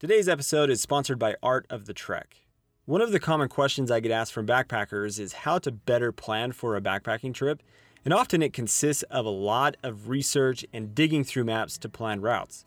[0.00, 2.46] Today's episode is sponsored by Art of the Trek.
[2.86, 6.52] One of the common questions I get asked from backpackers is how to better plan
[6.52, 7.62] for a backpacking trip,
[8.02, 12.22] and often it consists of a lot of research and digging through maps to plan
[12.22, 12.64] routes.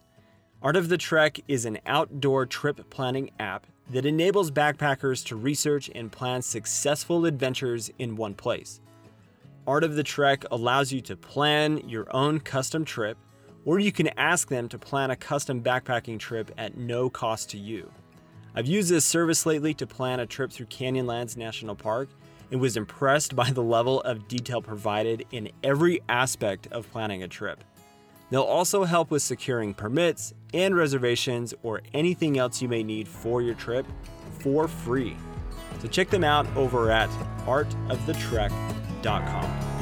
[0.61, 5.89] Art of the Trek is an outdoor trip planning app that enables backpackers to research
[5.95, 8.79] and plan successful adventures in one place.
[9.65, 13.17] Art of the Trek allows you to plan your own custom trip,
[13.65, 17.57] or you can ask them to plan a custom backpacking trip at no cost to
[17.57, 17.89] you.
[18.55, 22.09] I've used this service lately to plan a trip through Canyonlands National Park
[22.51, 27.27] and was impressed by the level of detail provided in every aspect of planning a
[27.27, 27.63] trip.
[28.29, 33.41] They'll also help with securing permits and reservations or anything else you may need for
[33.41, 33.85] your trip
[34.39, 35.15] for free.
[35.81, 37.09] So check them out over at
[37.45, 39.72] artofthetrek.com.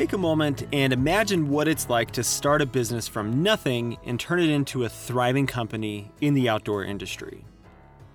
[0.00, 4.18] Take a moment and imagine what it's like to start a business from nothing and
[4.18, 7.44] turn it into a thriving company in the outdoor industry.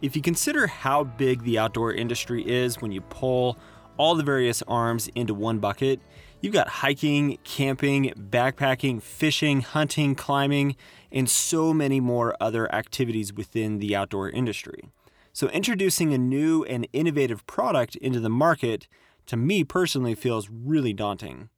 [0.02, 3.60] If you consider how big the outdoor industry is when you pull
[3.98, 6.00] all the various arms into one bucket,
[6.42, 10.76] you've got hiking, camping, backpacking, fishing, hunting, climbing,
[11.12, 14.90] and so many more other activities within the outdoor industry.
[15.34, 18.88] So, introducing a new and innovative product into the market,
[19.28, 21.50] to me personally, feels really daunting.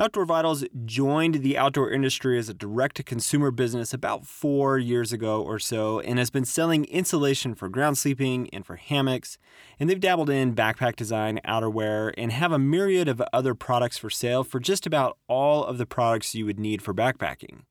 [0.00, 5.12] Outdoor Vitals joined the outdoor industry as a direct to consumer business about four years
[5.12, 9.36] ago or so and has been selling insulation for ground sleeping and for hammocks.
[9.78, 14.08] And they've dabbled in backpack design, outerwear, and have a myriad of other products for
[14.08, 17.64] sale for just about all of the products you would need for backpacking.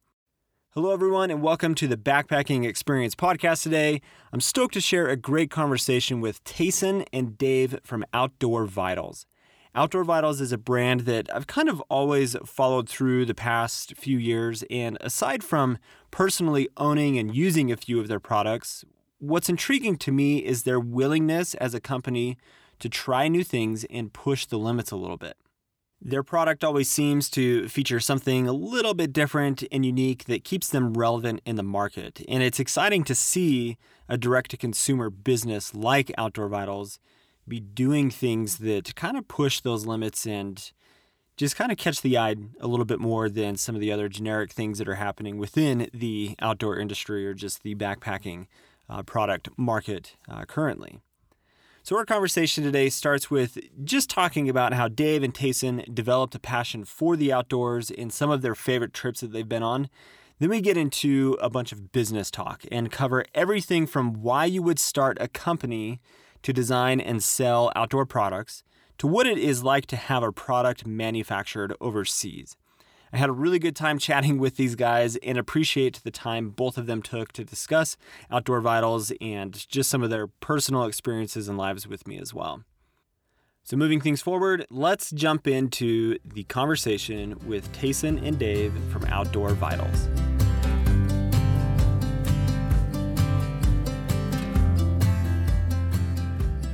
[0.75, 4.01] Hello, everyone, and welcome to the Backpacking Experience podcast today.
[4.31, 9.25] I'm stoked to share a great conversation with Tayson and Dave from Outdoor Vitals.
[9.75, 14.17] Outdoor Vitals is a brand that I've kind of always followed through the past few
[14.17, 14.63] years.
[14.69, 15.77] And aside from
[16.09, 18.83] personally owning and using a few of their products,
[19.19, 22.35] what's intriguing to me is their willingness as a company
[22.79, 25.37] to try new things and push the limits a little bit.
[26.01, 30.69] Their product always seems to feature something a little bit different and unique that keeps
[30.69, 32.21] them relevant in the market.
[32.27, 33.77] And it's exciting to see
[34.07, 36.99] a direct to consumer business like Outdoor Vitals
[37.49, 40.71] be doing things that kind of push those limits and
[41.35, 44.09] just kind of catch the eye a little bit more than some of the other
[44.09, 48.47] generic things that are happening within the outdoor industry or just the backpacking
[48.89, 50.99] uh, product market uh, currently.
[51.81, 56.39] So, our conversation today starts with just talking about how Dave and Tayson developed a
[56.39, 59.89] passion for the outdoors in some of their favorite trips that they've been on.
[60.39, 64.61] Then we get into a bunch of business talk and cover everything from why you
[64.61, 65.99] would start a company
[66.43, 68.63] to design and sell outdoor products
[68.97, 72.55] to what it is like to have a product manufactured overseas.
[73.11, 76.77] I had a really good time chatting with these guys and appreciate the time both
[76.77, 77.97] of them took to discuss
[78.29, 82.63] Outdoor Vitals and just some of their personal experiences and lives with me as well.
[83.63, 89.51] So, moving things forward, let's jump into the conversation with Tayson and Dave from Outdoor
[89.51, 90.07] Vitals.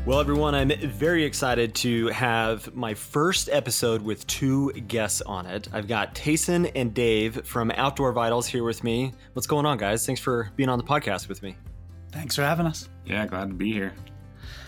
[0.06, 5.68] Well, everyone, I'm very excited to have my first episode with two guests on it.
[5.74, 9.14] I've got Tayson and Dave from Outdoor Vitals here with me.
[9.34, 10.06] What's going on, guys?
[10.06, 11.58] Thanks for being on the podcast with me.
[12.12, 12.88] Thanks for having us.
[13.04, 13.94] Yeah, glad to be here.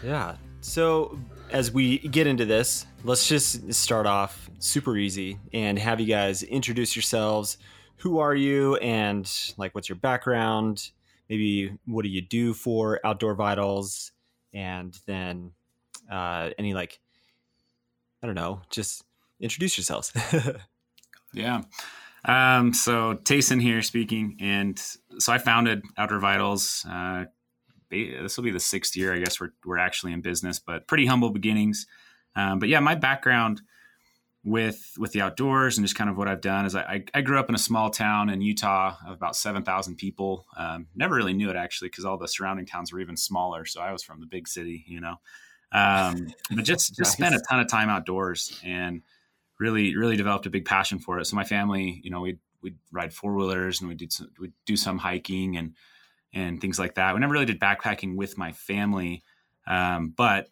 [0.04, 0.38] Yeah.
[0.62, 1.20] So,
[1.52, 6.42] as we get into this, let's just start off super easy and have you guys
[6.42, 7.60] introduce yourselves.
[7.98, 10.90] Who are you and like what's your background?
[11.30, 14.14] Maybe what do you do for Outdoor Vitals?
[14.58, 15.52] And then
[16.12, 17.00] uh, any like
[18.22, 19.04] I don't know, just
[19.40, 20.12] introduce yourselves.
[21.34, 21.62] yeah.
[22.26, 24.82] Um, so Tayson here speaking, and
[25.20, 26.86] so I founded Outdoor Vitals.
[26.90, 27.26] Uh,
[27.92, 31.06] this will be the sixth year, I guess we're we're actually in business, but pretty
[31.06, 31.86] humble beginnings.
[32.36, 33.62] Um, but yeah, my background
[34.48, 37.38] with with the outdoors and just kind of what I've done is I, I grew
[37.38, 40.46] up in a small town in Utah of about seven thousand people.
[40.56, 43.66] Um, never really knew it actually because all the surrounding towns were even smaller.
[43.66, 45.16] So I was from the big city, you know.
[45.74, 49.02] Um, but just just spent a ton of time outdoors and
[49.60, 51.26] really really developed a big passion for it.
[51.26, 54.78] So my family, you know, we we'd ride four wheelers and we did we do
[54.78, 55.74] some hiking and
[56.34, 57.14] and things like that.
[57.14, 59.24] We never really did backpacking with my family,
[59.68, 60.48] um, but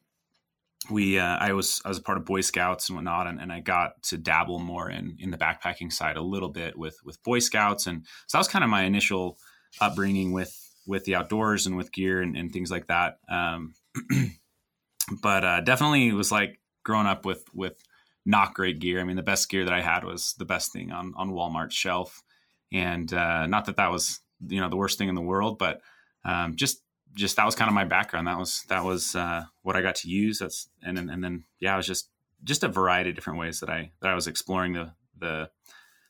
[0.90, 3.52] we uh, I was I was a part of Boy Scouts and whatnot, and, and
[3.52, 7.22] I got to dabble more in in the backpacking side a little bit with with
[7.24, 9.38] Boy Scouts, and so that was kind of my initial
[9.82, 10.56] upbringing with
[10.88, 13.18] with the outdoors and with gear and, and things like that.
[13.30, 13.74] Um,
[15.22, 17.82] but uh, definitely was like growing up with with
[18.26, 19.00] not great gear.
[19.00, 21.76] I mean, the best gear that I had was the best thing on on Walmart's
[21.76, 22.24] shelf,
[22.72, 25.82] and uh, not that that was you know the worst thing in the world, but
[26.24, 26.82] um, just
[27.16, 28.28] just that was kind of my background.
[28.28, 30.40] That was that was uh, what I got to use.
[30.40, 32.10] That's and then and then yeah, it was just
[32.44, 35.50] just a variety of different ways that I that I was exploring the the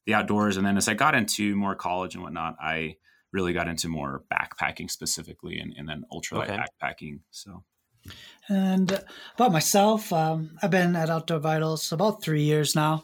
[0.06, 0.58] the outdoors.
[0.58, 2.98] And then as I got into more college and whatnot, I
[3.32, 6.60] really got into more backpacking specifically and, and then ultralight okay.
[6.82, 7.20] backpacking.
[7.32, 7.64] So
[8.50, 9.04] and
[9.36, 13.04] about myself, um, I've been at Outdoor Vitals about three years now.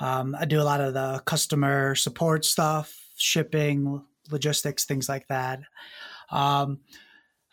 [0.00, 5.60] Um, I do a lot of the customer support stuff, shipping, logistics, things like that.
[6.30, 6.80] Um,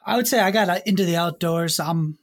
[0.08, 1.82] I would say I got into the outdoors.
[1.82, 2.18] I'm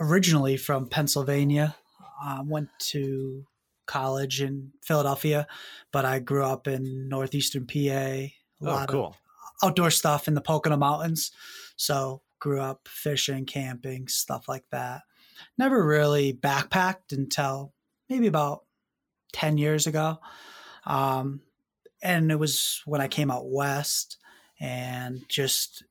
[0.00, 1.76] originally from Pennsylvania.
[2.22, 3.44] I went to
[3.84, 5.46] college in Philadelphia,
[5.92, 7.74] but I grew up in northeastern PA.
[7.78, 9.06] A oh, lot cool.
[9.08, 9.16] of
[9.62, 11.30] outdoor stuff in the Pocono Mountains.
[11.76, 15.02] So grew up fishing, camping, stuff like that.
[15.58, 17.74] Never really backpacked until
[18.08, 18.64] maybe about
[19.34, 20.20] 10 years ago.
[20.86, 21.42] Um,
[22.02, 24.16] and it was when I came out west
[24.58, 25.84] and just,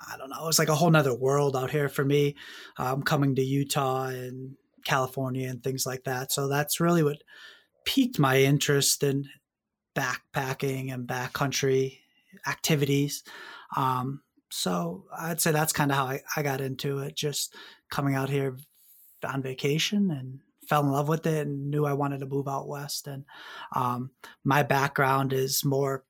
[0.00, 2.36] I don't know, it was like a whole nother world out here for me.
[2.76, 6.32] Um, coming to Utah and California and things like that.
[6.32, 7.22] So that's really what
[7.84, 9.28] piqued my interest in
[9.96, 11.98] backpacking and backcountry
[12.46, 13.24] activities.
[13.76, 17.54] Um, so I'd say that's kind of how I, I got into it, just
[17.90, 18.56] coming out here
[19.24, 22.68] on vacation and fell in love with it and knew I wanted to move out
[22.68, 23.06] west.
[23.06, 23.24] And
[23.74, 24.10] um,
[24.44, 26.04] my background is more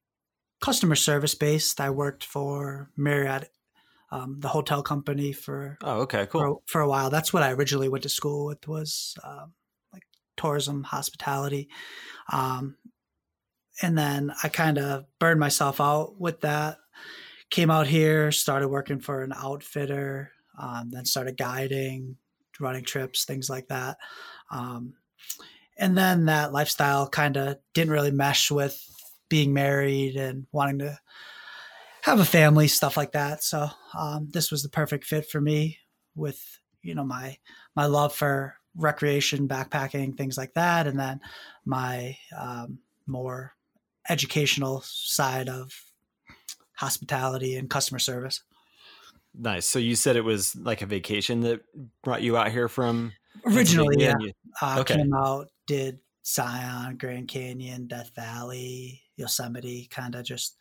[0.60, 1.80] customer service based.
[1.80, 3.50] I worked for Marriott,
[4.10, 7.10] um, the hotel company for oh okay cool for, for, a while.
[7.10, 9.52] That's what I originally went to school with was um,
[9.92, 10.04] like
[10.36, 11.68] tourism hospitality.
[12.32, 12.76] Um,
[13.82, 16.78] and then I kind of burned myself out with that
[17.50, 22.16] came out here, started working for an outfitter, um, then started guiding,
[22.60, 23.96] running trips, things like that.
[24.50, 24.94] Um,
[25.78, 28.82] and then that lifestyle kind of didn't really mesh with
[29.28, 30.98] being married and wanting to
[32.08, 33.42] have a family, stuff like that.
[33.42, 35.78] So um, this was the perfect fit for me
[36.14, 36.42] with
[36.82, 37.36] you know my
[37.76, 41.20] my love for recreation, backpacking, things like that, and then
[41.64, 43.54] my um, more
[44.08, 45.72] educational side of
[46.74, 48.42] hospitality and customer service.
[49.34, 49.66] Nice.
[49.66, 51.60] So you said it was like a vacation that
[52.02, 53.12] brought you out here from
[53.46, 53.96] originally.
[53.98, 54.32] Yeah, you,
[54.62, 54.96] uh, okay.
[54.96, 60.56] came out, did Zion, Grand Canyon, Death Valley, Yosemite, kind of just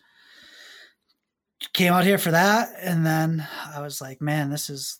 [1.73, 4.97] came out here for that, and then I was like, man, this is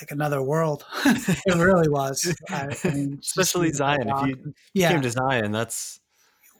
[0.00, 0.84] like another world.
[1.04, 2.34] it really was.
[2.48, 4.08] I, mean, Especially Zion.
[4.08, 4.92] If you yeah.
[4.92, 6.00] came to Zion, that's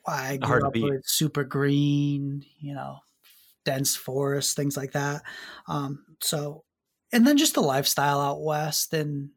[0.04, 0.84] why I grew hard up beat.
[0.84, 2.98] with super green, you know,
[3.64, 5.22] dense forest, things like that.
[5.68, 6.64] Um, so,
[7.12, 9.30] and then just the lifestyle out west, and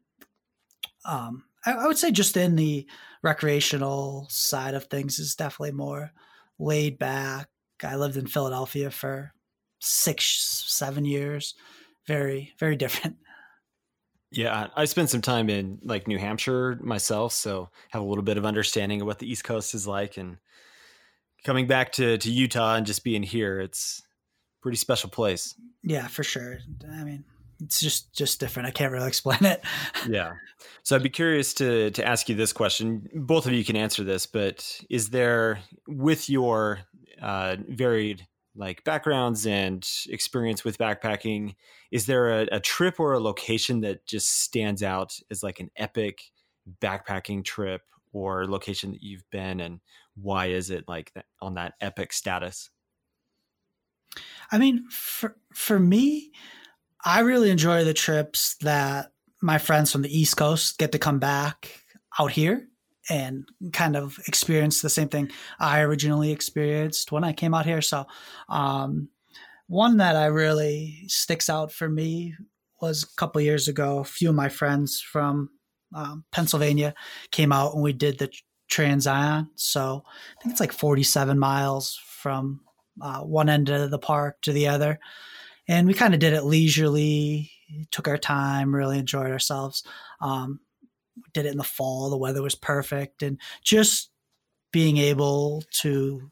[1.04, 2.86] um, I, I would say just in the
[3.22, 6.12] recreational side of things is definitely more
[6.58, 7.48] laid back.
[7.82, 9.32] I lived in Philadelphia for
[9.80, 11.54] six, seven years.
[12.06, 13.16] Very, very different.
[14.32, 18.38] Yeah, I spent some time in like New Hampshire myself, so have a little bit
[18.38, 20.16] of understanding of what the East Coast is like.
[20.18, 20.36] And
[21.44, 24.02] coming back to to Utah and just being here, it's
[24.62, 25.56] pretty special place.
[25.82, 26.58] Yeah, for sure.
[26.92, 27.24] I mean,
[27.60, 28.68] it's just just different.
[28.68, 29.64] I can't really explain it.
[30.08, 30.34] yeah.
[30.84, 33.08] So I'd be curious to to ask you this question.
[33.12, 35.58] Both of you can answer this, but is there
[35.88, 36.78] with your
[37.20, 41.54] uh, varied like backgrounds and experience with backpacking,
[41.90, 45.70] is there a, a trip or a location that just stands out as like an
[45.76, 46.22] epic
[46.80, 49.80] backpacking trip or location that you've been and
[50.16, 52.70] why is it like that, on that epic status?
[54.50, 56.32] I mean, for for me,
[57.04, 61.20] I really enjoy the trips that my friends from the East Coast get to come
[61.20, 61.80] back
[62.18, 62.69] out here
[63.10, 67.82] and kind of experienced the same thing I originally experienced when I came out here.
[67.82, 68.06] So,
[68.48, 69.08] um,
[69.66, 72.34] one that I really sticks out for me
[72.80, 73.98] was a couple years ago.
[73.98, 75.50] A few of my friends from
[75.94, 76.94] um, Pennsylvania
[77.30, 78.32] came out and we did the
[78.68, 79.50] Trans Zion.
[79.56, 82.60] So I think it's like 47 miles from
[83.00, 84.98] uh, one end of the park to the other.
[85.68, 87.50] And we kind of did it leisurely,
[87.90, 89.84] took our time, really enjoyed ourselves.
[90.20, 90.60] Um,
[91.32, 93.22] did it in the fall, the weather was perfect.
[93.22, 94.10] And just
[94.72, 96.30] being able to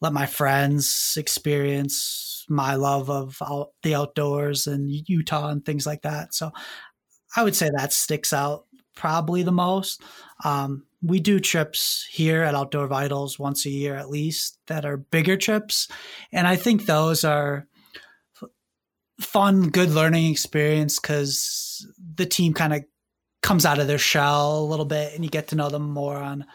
[0.00, 6.02] let my friends experience my love of out, the outdoors and Utah and things like
[6.02, 6.34] that.
[6.34, 6.50] So
[7.36, 10.02] I would say that sticks out probably the most.
[10.44, 14.96] Um, we do trips here at Outdoor Vitals once a year at least that are
[14.96, 15.88] bigger trips.
[16.32, 17.66] And I think those are
[19.20, 21.86] fun, good learning experience because
[22.16, 22.84] the team kind of
[23.42, 26.16] comes out of their shell a little bit and you get to know them more
[26.16, 26.46] on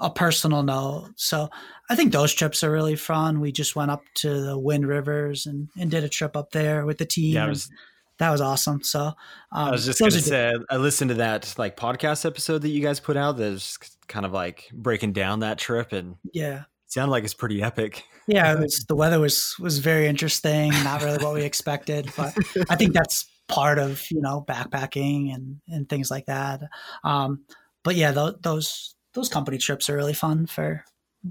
[0.00, 1.12] a personal note.
[1.16, 1.48] So
[1.88, 3.40] I think those trips are really fun.
[3.40, 6.84] We just went up to the Wind Rivers and, and did a trip up there
[6.84, 7.34] with the team.
[7.34, 7.70] Yeah, was,
[8.18, 8.82] that was awesome.
[8.82, 9.14] So um,
[9.52, 13.00] I was just gonna say, I listened to that like podcast episode that you guys
[13.00, 13.36] put out.
[13.36, 18.04] That's kind of like breaking down that trip, and yeah, sounded like it's pretty epic.
[18.28, 20.70] Yeah, was, the weather was was very interesting.
[20.84, 22.36] Not really what we expected, but
[22.68, 26.62] I think that's part of you know backpacking and and things like that.
[27.04, 27.44] Um,
[27.82, 30.84] but yeah, th- those those company trips are really fun for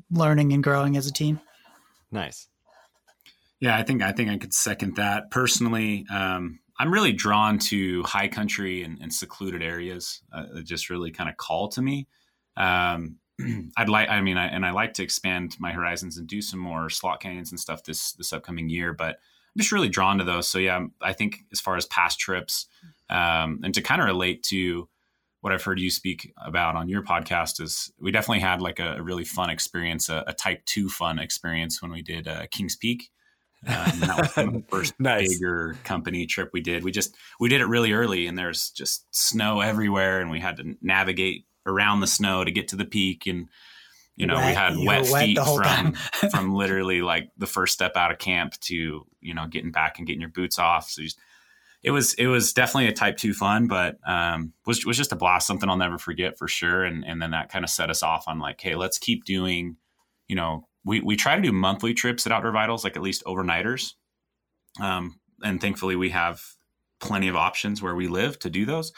[0.10, 1.40] learning and growing as a team.
[2.12, 2.48] Nice.
[3.60, 6.06] Yeah, I think I think I could second that personally.
[6.12, 10.24] Um, I'm really drawn to high country and, and secluded areas.
[10.34, 12.08] Uh, that just really kind of call to me.
[12.58, 13.18] Um,
[13.78, 16.60] I'd like, I mean, I, and I like to expand my horizons and do some
[16.60, 18.94] more slot canyons and stuff this this upcoming year.
[18.94, 19.18] But I'm
[19.58, 20.48] just really drawn to those.
[20.48, 22.68] So yeah, I think as far as past trips,
[23.10, 24.88] um, and to kind of relate to
[25.42, 28.98] what I've heard you speak about on your podcast is we definitely had like a,
[28.98, 32.76] a really fun experience, a, a, type two fun experience when we did uh, Kings
[32.76, 33.10] Peak.
[33.68, 35.34] Um, that was the first nice.
[35.34, 36.84] bigger company trip we did.
[36.84, 40.58] We just we did it really early, and there's just snow everywhere, and we had
[40.58, 43.50] to navigate around the snow to get to the peak and
[44.16, 45.94] you know wet, we had wet feet wet from
[46.32, 50.08] from literally like the first step out of camp to you know getting back and
[50.08, 50.90] getting your boots off.
[50.90, 51.20] So just,
[51.84, 55.16] it was it was definitely a type two fun but um was was just a
[55.16, 56.84] blast something i'll never forget for sure.
[56.84, 59.78] And and then that kind of set us off on like hey let's keep doing
[60.28, 63.24] you know we we try to do monthly trips at outdoor vitals like at least
[63.26, 63.94] overnighters.
[64.80, 66.42] Um and thankfully we have
[67.00, 68.94] plenty of options where we live to do those.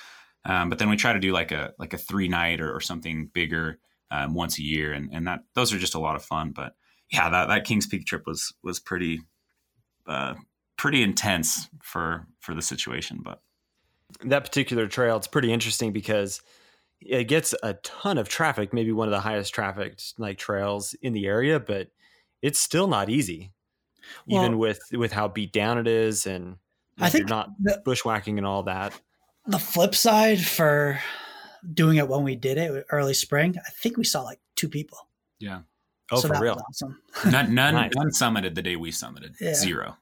[0.45, 2.81] Um, but then we try to do like a like a three night or, or
[2.81, 3.79] something bigger
[4.13, 6.51] um, once a year, and and that those are just a lot of fun.
[6.51, 6.75] But
[7.09, 9.21] yeah, that that Kings Peak trip was was pretty
[10.07, 10.35] uh,
[10.77, 13.21] pretty intense for for the situation.
[13.23, 13.41] But
[14.23, 16.41] that particular trail, it's pretty interesting because
[17.01, 21.13] it gets a ton of traffic, maybe one of the highest trafficked like trails in
[21.13, 21.89] the area, but
[22.41, 23.51] it's still not easy,
[24.27, 26.57] well, even with with how beat down it is, and
[26.99, 28.93] I think you're not the, bushwhacking and all that
[29.47, 30.99] the flip side for
[31.71, 35.09] doing it when we did it early spring, I think we saw like two people.
[35.39, 35.61] Yeah.
[36.11, 36.61] Oh, so for real?
[36.69, 36.99] Awesome.
[37.31, 37.91] none, none, nice.
[37.95, 39.35] none summited the day we summited.
[39.39, 39.53] Yeah.
[39.53, 39.97] Zero.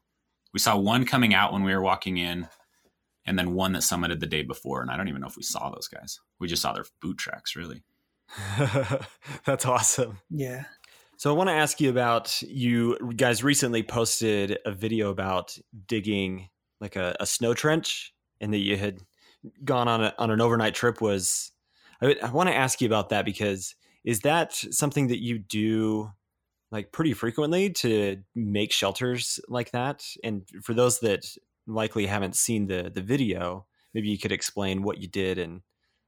[0.53, 2.47] We saw one coming out when we were walking in,
[3.25, 4.81] and then one that summited the day before.
[4.81, 6.19] And I don't even know if we saw those guys.
[6.39, 7.83] We just saw their boot tracks, really.
[9.45, 10.19] That's awesome.
[10.29, 10.65] Yeah.
[11.17, 15.55] So I want to ask you about you guys recently posted a video about
[15.87, 16.49] digging
[16.79, 18.99] like a, a snow trench and that you had
[19.63, 21.51] gone on a, on an overnight trip was
[22.01, 26.11] I, I want to ask you about that because is that something that you do
[26.71, 31.25] like pretty frequently to make shelters like that and for those that
[31.67, 35.61] likely haven't seen the the video maybe you could explain what you did and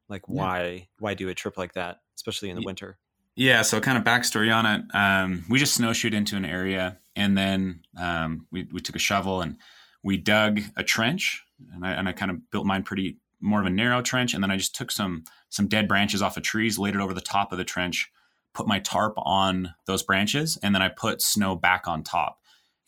[0.09, 0.83] like why yeah.
[0.99, 2.97] why do a trip like that especially in the winter
[3.35, 7.37] yeah so kind of backstory on it um, we just snowshoed into an area and
[7.37, 9.57] then um, we, we took a shovel and
[10.03, 13.67] we dug a trench and I, and I kind of built mine pretty more of
[13.67, 16.79] a narrow trench, and then I just took some some dead branches off of trees,
[16.79, 18.11] laid it over the top of the trench,
[18.53, 22.39] put my tarp on those branches, and then I put snow back on top.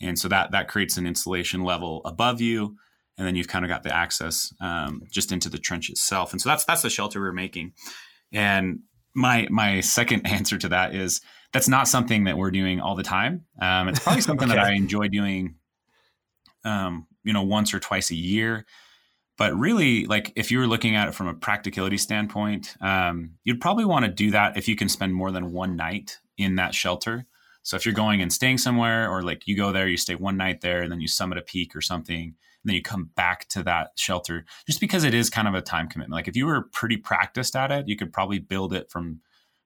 [0.02, 2.78] And so that that creates an insulation level above you,
[3.18, 6.32] and then you've kind of got the access um, just into the trench itself.
[6.32, 7.74] And so that's that's the shelter we're making.
[8.32, 8.80] And
[9.14, 11.22] my my second answer to that is
[11.54, 13.46] that's not something that we're doing all the time.
[13.62, 14.58] Um, it's probably something okay.
[14.58, 15.56] that I enjoy doing,
[16.64, 18.66] um, you know, once or twice a year.
[19.38, 23.60] But really, like if you were looking at it from a practicality standpoint, um, you'd
[23.60, 26.74] probably want to do that if you can spend more than one night in that
[26.74, 27.26] shelter.
[27.64, 30.38] So if you're going and staying somewhere, or like you go there, you stay one
[30.38, 33.48] night there, and then you summit a peak or something, and then you come back
[33.50, 36.16] to that shelter, just because it is kind of a time commitment.
[36.16, 39.20] Like if you were pretty practiced at it, you could probably build it from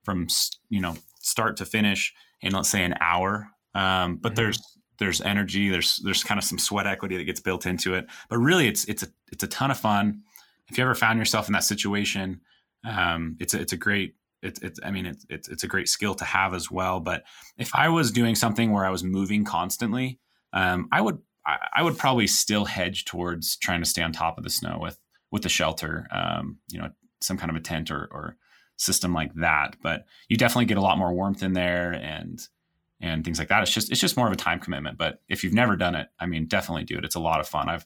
[0.03, 0.27] from
[0.69, 3.49] you know start to finish in let's say an hour.
[3.75, 4.35] Um, but mm-hmm.
[4.35, 8.07] there's there's energy there's there's kind of some sweat equity that gets built into it.
[8.29, 10.21] But really it's it's a it's a ton of fun.
[10.69, 12.41] If you ever found yourself in that situation
[12.87, 15.89] um, it's a, it's a great it's, it's I mean it's, it's it's a great
[15.89, 16.99] skill to have as well.
[16.99, 17.23] But
[17.57, 20.19] if I was doing something where I was moving constantly
[20.53, 21.19] um, I would
[21.73, 24.99] I, would probably still hedge towards trying to stay on top of the snow with
[25.31, 26.89] with the shelter um, you know
[27.21, 28.37] some kind of a tent or, or
[28.77, 29.75] system like that.
[29.81, 32.39] But you definitely get a lot more warmth in there and
[33.01, 33.61] and things like that.
[33.61, 34.97] It's just it's just more of a time commitment.
[34.97, 37.05] But if you've never done it, I mean, definitely do it.
[37.05, 37.69] It's a lot of fun.
[37.69, 37.85] I've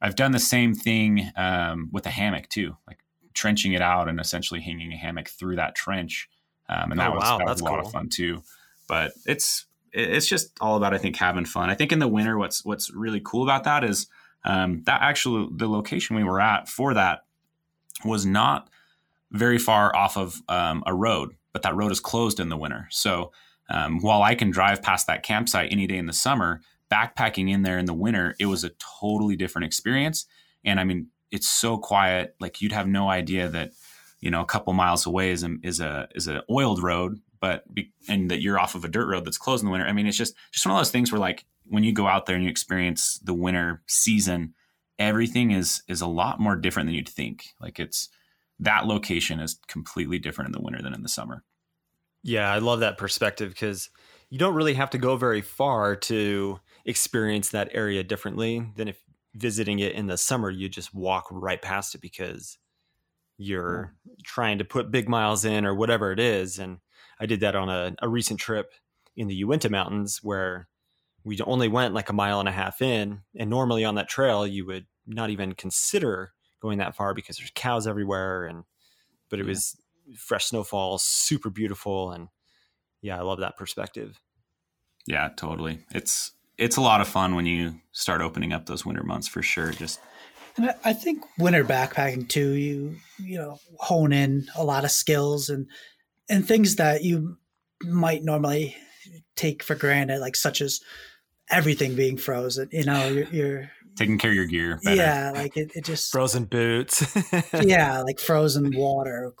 [0.00, 2.98] I've done the same thing um, with a hammock too, like
[3.34, 6.28] trenching it out and essentially hanging a hammock through that trench.
[6.68, 8.42] Um, and that oh, was, wow, that was a lot of fun too.
[8.88, 11.70] But it's it's just all about I think having fun.
[11.70, 14.06] I think in the winter, what's what's really cool about that is
[14.44, 17.24] um, that actually the location we were at for that
[18.04, 18.68] was not
[19.32, 22.86] very far off of um, a road, but that road is closed in the winter.
[22.90, 23.32] So
[23.68, 27.62] um, while I can drive past that campsite any day in the summer, backpacking in
[27.62, 28.70] there in the winter, it was a
[29.00, 30.26] totally different experience.
[30.64, 33.72] And I mean, it's so quiet, like you'd have no idea that
[34.20, 37.72] you know a couple miles away is a is a is an oiled road, but
[37.72, 39.86] be, and that you're off of a dirt road that's closed in the winter.
[39.86, 42.26] I mean, it's just just one of those things where like when you go out
[42.26, 44.54] there and you experience the winter season,
[44.98, 47.54] everything is is a lot more different than you'd think.
[47.60, 48.08] Like it's
[48.58, 51.44] that location is completely different in the winter than in the summer.
[52.26, 53.88] Yeah, I love that perspective because
[54.30, 59.00] you don't really have to go very far to experience that area differently than if
[59.36, 62.58] visiting it in the summer, you just walk right past it because
[63.38, 66.58] you're trying to put big miles in or whatever it is.
[66.58, 66.78] And
[67.20, 68.72] I did that on a, a recent trip
[69.14, 70.66] in the Uinta Mountains where
[71.22, 73.20] we only went like a mile and a half in.
[73.36, 77.52] And normally on that trail, you would not even consider going that far because there's
[77.54, 78.46] cows everywhere.
[78.46, 78.64] And,
[79.30, 79.50] but it yeah.
[79.50, 79.76] was
[80.16, 82.12] fresh snowfall, super beautiful.
[82.12, 82.28] And
[83.02, 84.20] yeah, I love that perspective.
[85.06, 85.80] Yeah, totally.
[85.90, 89.42] It's, it's a lot of fun when you start opening up those winter months for
[89.42, 89.72] sure.
[89.72, 90.00] Just,
[90.56, 95.50] and I think winter backpacking too, you you know hone in a lot of skills
[95.50, 95.66] and
[96.28, 97.36] and things that you
[97.82, 98.74] might normally
[99.36, 100.80] take for granted, like such as
[101.50, 102.68] everything being frozen.
[102.72, 104.80] You know, you're, you're taking care of your gear.
[104.82, 104.96] Better.
[104.96, 107.04] Yeah, like it, it just frozen boots.
[107.62, 109.34] yeah, like frozen water,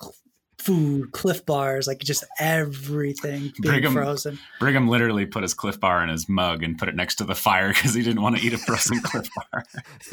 [0.66, 4.38] food, Clif bars, like just everything being Brigham, frozen.
[4.58, 7.36] Brigham literally put his Clif bar in his mug and put it next to the
[7.36, 9.64] fire because he didn't want to eat a frozen Clif bar.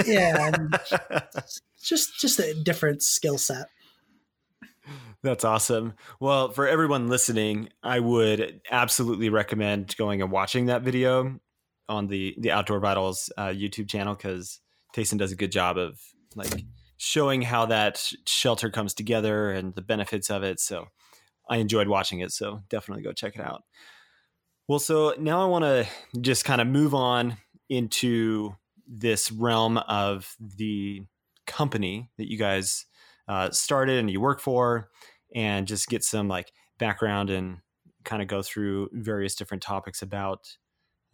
[0.05, 0.51] yeah,
[1.81, 3.67] just just a different skill set.
[5.23, 5.93] That's awesome.
[6.19, 11.39] Well, for everyone listening, I would absolutely recommend going and watching that video
[11.89, 14.59] on the the Outdoor Vitals uh, YouTube channel because
[14.95, 15.99] Tayson does a good job of
[16.35, 16.63] like
[16.97, 20.59] showing how that shelter comes together and the benefits of it.
[20.59, 20.87] So
[21.49, 22.31] I enjoyed watching it.
[22.31, 23.63] So definitely go check it out.
[24.67, 25.87] Well, so now I want to
[26.21, 27.37] just kind of move on
[27.69, 28.55] into
[28.87, 31.01] this realm of the
[31.45, 32.85] company that you guys
[33.27, 34.89] uh, started and you work for
[35.35, 37.57] and just get some like background and
[38.03, 40.57] kind of go through various different topics about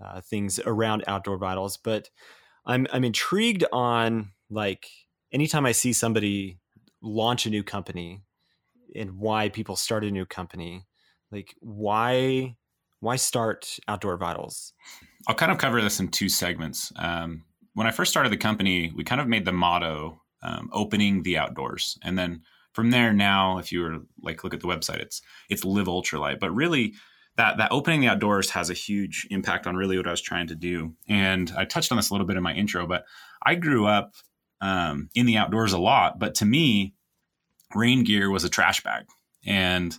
[0.04, 2.10] uh, things around outdoor vitals but
[2.66, 4.88] i'm i'm intrigued on like
[5.32, 6.60] anytime i see somebody
[7.02, 8.22] launch a new company
[8.96, 10.86] and why people start a new company
[11.32, 12.56] like why
[13.02, 14.74] why start outdoor vitals?
[15.28, 16.92] I'll kind of cover this in two segments.
[16.96, 21.24] Um, when i first started the company we kind of made the motto um, opening
[21.24, 21.98] the outdoors.
[22.04, 22.42] And then
[22.74, 26.40] from there now if you were like look at the website it's it's live ultralight.
[26.40, 26.94] But really
[27.38, 30.48] that that opening the outdoors has a huge impact on really what i was trying
[30.48, 30.96] to do.
[31.08, 33.06] And i touched on this a little bit in my intro but
[33.46, 34.14] i grew up
[34.62, 36.94] um, in the outdoors a lot but to me
[37.76, 39.06] rain gear was a trash bag
[39.46, 39.98] and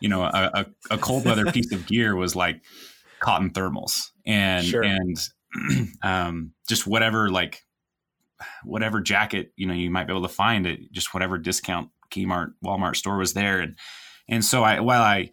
[0.00, 2.62] you know a, a, a cold weather piece of gear was like
[3.20, 4.82] cotton thermals and sure.
[4.82, 5.18] and
[6.02, 7.62] um, just whatever like
[8.64, 12.54] whatever jacket you know you might be able to find at just whatever discount Kmart,
[12.64, 13.76] Walmart store was there, and
[14.28, 15.30] and so I while I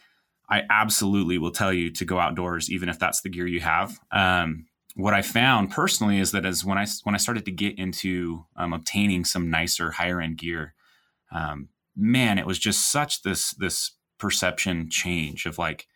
[0.49, 3.97] I absolutely will tell you to go outdoors, even if that's the gear you have.
[4.11, 7.79] Um, what I found personally is that as when I when I started to get
[7.79, 10.73] into um, obtaining some nicer higher end gear,
[11.31, 15.87] um, man, it was just such this this perception change of like,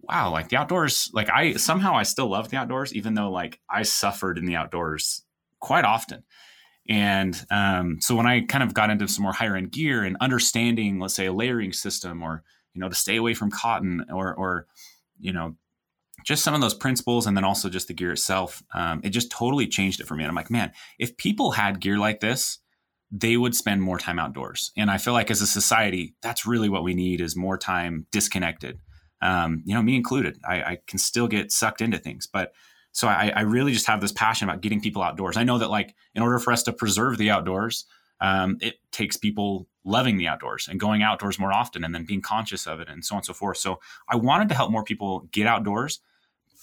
[0.00, 1.10] wow, like the outdoors.
[1.12, 4.56] Like I somehow I still love the outdoors, even though like I suffered in the
[4.56, 5.22] outdoors
[5.60, 6.24] quite often.
[6.88, 10.16] And um, so when I kind of got into some more higher end gear and
[10.20, 14.34] understanding, let's say, a layering system, or you know, to stay away from cotton, or
[14.34, 14.66] or
[15.20, 15.56] you know,
[16.24, 19.30] just some of those principles, and then also just the gear itself, um, it just
[19.30, 20.24] totally changed it for me.
[20.24, 22.58] And I'm like, man, if people had gear like this,
[23.10, 24.70] they would spend more time outdoors.
[24.76, 28.06] And I feel like as a society, that's really what we need is more time
[28.10, 28.78] disconnected.
[29.22, 30.38] Um, you know, me included.
[30.46, 32.52] I, I can still get sucked into things, but
[32.92, 35.36] so I, I, really just have this passion about getting people outdoors.
[35.36, 37.84] I know that like in order for us to preserve the outdoors,
[38.20, 42.20] um, it takes people loving the outdoors and going outdoors more often and then being
[42.20, 43.58] conscious of it and so on and so forth.
[43.58, 46.00] So I wanted to help more people get outdoors,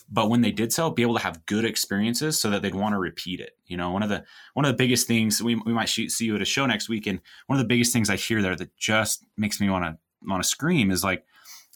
[0.10, 2.94] but when they did so, be able to have good experiences so that they'd want
[2.94, 3.58] to repeat it.
[3.66, 6.36] You know, one of the one of the biggest things we, we might see you
[6.36, 8.76] at a show next week, and one of the biggest things I hear there that
[8.78, 11.26] just makes me want to want to scream is like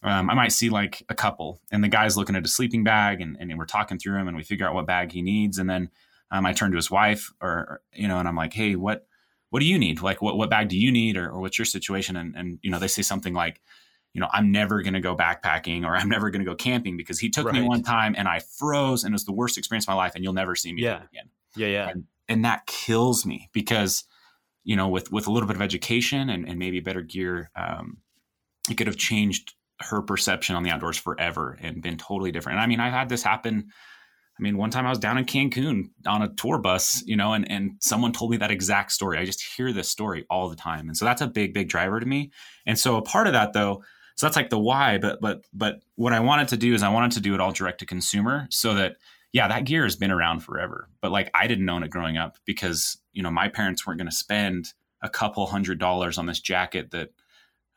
[0.04, 3.22] um, I might see like a couple and the guy's looking at a sleeping bag
[3.22, 5.58] and, and we're talking through him and we figure out what bag he needs.
[5.58, 5.90] And then
[6.32, 9.08] um, I turn to his wife or, you know, and I'm like, Hey, what,
[9.50, 10.02] what do you need?
[10.02, 11.18] Like, what, what bag do you need?
[11.18, 12.16] Or, or what's your situation?
[12.16, 13.62] And, and, you know, they say something like,
[14.14, 16.98] you know, I'm never going to go backpacking or I'm never going to go camping
[16.98, 17.56] because he took right.
[17.56, 20.14] me one time and I froze and it was the worst experience of my life
[20.16, 21.04] and you'll never see me yeah.
[21.12, 21.30] again.
[21.56, 21.68] Yeah.
[21.68, 21.90] Yeah.
[21.90, 24.06] And, and that kills me because
[24.64, 27.98] you know with with a little bit of education and, and maybe better gear um,
[28.70, 32.64] it could have changed her perception on the outdoors forever and been totally different and
[32.64, 33.70] i mean i've had this happen
[34.40, 37.34] I mean, one time I was down in Cancun on a tour bus, you know,
[37.34, 39.18] and, and someone told me that exact story.
[39.18, 40.88] I just hear this story all the time.
[40.88, 42.32] And so that's a big, big driver to me.
[42.66, 43.84] And so a part of that though,
[44.16, 46.90] so that's like the why, but but but what I wanted to do is I
[46.90, 48.98] wanted to do it all direct to consumer so that
[49.32, 50.90] yeah, that gear has been around forever.
[51.02, 54.10] But like I didn't own it growing up because, you know, my parents weren't going
[54.10, 57.10] to spend a couple hundred dollars on this jacket that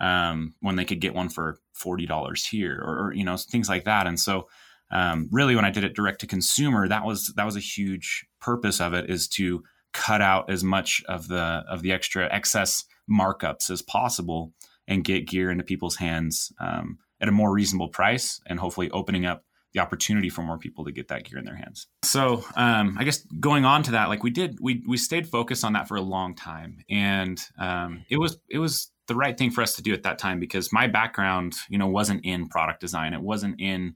[0.01, 3.85] um, when they could get one for $40 here or, or, you know, things like
[3.85, 4.07] that.
[4.07, 4.48] And so
[4.92, 8.26] um, really when I did it direct to consumer, that was, that was a huge
[8.40, 12.85] purpose of it is to cut out as much of the, of the extra excess
[13.11, 14.52] markups as possible
[14.87, 19.26] and get gear into people's hands um, at a more reasonable price and hopefully opening
[19.26, 21.87] up the opportunity for more people to get that gear in their hands.
[22.02, 25.64] So um, I guess going on to that, like we did, we we stayed focused
[25.64, 29.50] on that for a long time, and um, it was it was the right thing
[29.50, 32.81] for us to do at that time because my background, you know, wasn't in product
[32.81, 33.94] design, it wasn't in,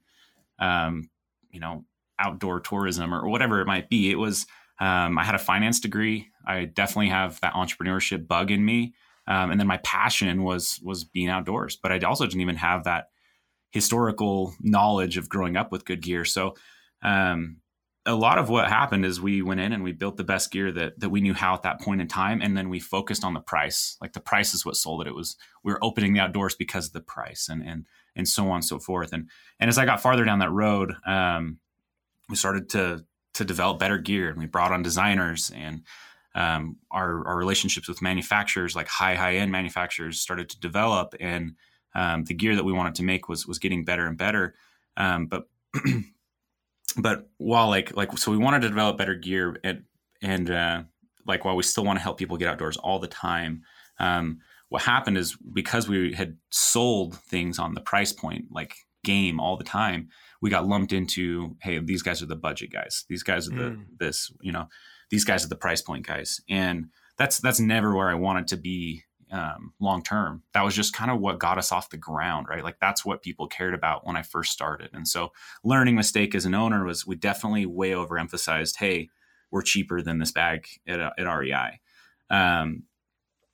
[0.58, 1.10] um,
[1.50, 1.84] you know,
[2.18, 4.10] outdoor tourism or whatever it might be.
[4.10, 4.46] It was
[4.78, 6.28] um, I had a finance degree.
[6.46, 8.94] I definitely have that entrepreneurship bug in me.
[9.26, 12.84] Um, and then my passion was was being outdoors, but I also didn't even have
[12.84, 13.06] that
[13.70, 16.24] historical knowledge of growing up with good gear.
[16.24, 16.54] So
[17.02, 17.58] um,
[18.06, 20.70] a lot of what happened is we went in and we built the best gear
[20.72, 23.34] that that we knew how at that point in time, and then we focused on
[23.34, 23.96] the price.
[24.00, 25.08] Like the price is what sold it.
[25.08, 28.48] It was we were opening the outdoors because of the price, and and and so
[28.48, 29.12] on and so forth.
[29.12, 29.28] And
[29.60, 31.58] and as I got farther down that road, um,
[32.28, 35.82] we started to to develop better gear, and we brought on designers and
[36.34, 41.54] um, our, our relationships with manufacturers, like high high end manufacturers, started to develop, and
[41.94, 44.54] um, the gear that we wanted to make was was getting better and better.
[44.96, 45.48] Um, but
[46.98, 49.84] but while like like so we wanted to develop better gear and
[50.22, 50.82] and uh,
[51.26, 53.62] like while we still want to help people get outdoors all the time.
[53.98, 58.74] Um, what happened is because we had sold things on the price point, like
[59.04, 60.08] game all the time,
[60.40, 63.04] we got lumped into, hey, these guys are the budget guys.
[63.08, 63.84] These guys are the mm.
[63.98, 64.68] this, you know,
[65.10, 68.56] these guys are the price point guys, and that's that's never where I wanted to
[68.56, 70.42] be um, long term.
[70.52, 72.64] That was just kind of what got us off the ground, right?
[72.64, 74.90] Like that's what people cared about when I first started.
[74.92, 75.32] And so,
[75.64, 79.08] learning mistake as an owner was we definitely way overemphasized, hey,
[79.50, 81.80] we're cheaper than this bag at, at REI.
[82.30, 82.84] Um,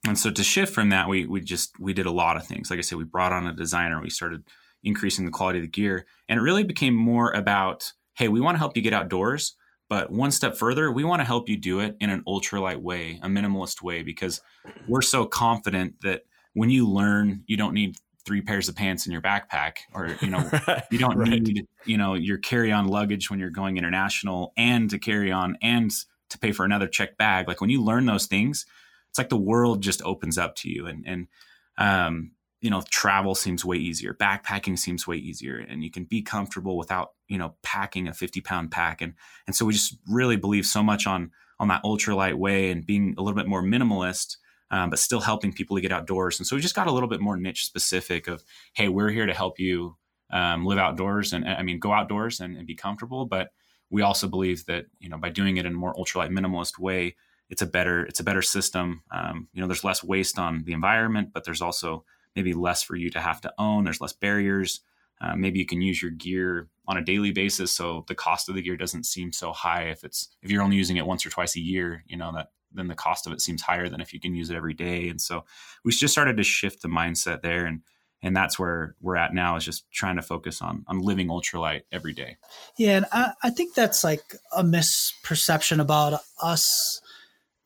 [0.06, 2.70] and so to shift from that, we we just we did a lot of things.
[2.70, 4.00] Like I said, we brought on a designer.
[4.00, 4.44] We started
[4.82, 8.56] increasing the quality of the gear, and it really became more about, hey, we want
[8.56, 9.56] to help you get outdoors
[9.92, 13.20] but one step further, we want to help you do it in an ultralight way,
[13.22, 14.40] a minimalist way, because
[14.88, 16.22] we're so confident that
[16.54, 20.28] when you learn, you don't need three pairs of pants in your backpack or you
[20.28, 20.50] know
[20.90, 21.28] you don't right.
[21.28, 25.90] need you know your carry-on luggage when you're going international and to carry on and
[26.30, 28.64] to pay for another check bag like when you learn those things
[29.12, 31.28] it's like the world just opens up to you and and
[31.76, 32.30] um
[32.62, 36.78] you know travel seems way easier backpacking seems way easier and you can be comfortable
[36.78, 39.12] without you know packing a 50 pound pack and
[39.46, 43.14] and so we just really believe so much on on that ultralight way and being
[43.18, 44.38] a little bit more minimalist
[44.70, 47.08] um, but still helping people to get outdoors and so we just got a little
[47.08, 49.94] bit more niche specific of hey we're here to help you
[50.30, 53.50] um, live outdoors and i mean go outdoors and, and be comfortable but
[53.90, 57.14] we also believe that you know by doing it in a more ultralight minimalist way
[57.52, 60.72] it's a better it's a better system um, you know there's less waste on the
[60.72, 63.84] environment but there's also maybe less for you to have to own.
[63.84, 64.80] There's less barriers.
[65.20, 68.56] Uh, maybe you can use your gear on a daily basis, so the cost of
[68.56, 69.84] the gear doesn't seem so high.
[69.84, 72.48] If it's if you're only using it once or twice a year, you know that
[72.74, 75.08] then the cost of it seems higher than if you can use it every day.
[75.08, 75.44] And so
[75.84, 77.82] we just started to shift the mindset there, and
[78.20, 81.82] and that's where we're at now is just trying to focus on on living ultralight
[81.92, 82.36] every day.
[82.76, 87.00] Yeah, and I, I think that's like a misperception about us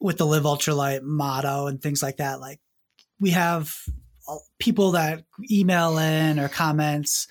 [0.01, 2.41] with the live ultralight motto and things like that.
[2.41, 2.61] Like
[3.19, 3.75] we have
[4.59, 7.29] people that email in or comments.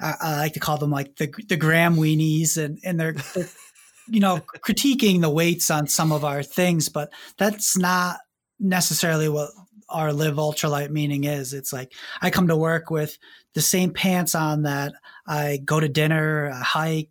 [0.00, 3.48] I, I, like to call them like the the gram weenies, and and they're, they're
[4.08, 8.18] you know critiquing the weights on some of our things, but that's not
[8.58, 9.50] necessarily what
[9.88, 11.52] our live ultralight meaning is.
[11.52, 13.18] It's like I come to work with
[13.54, 14.92] the same pants on that
[15.26, 17.10] I go to dinner, a hike,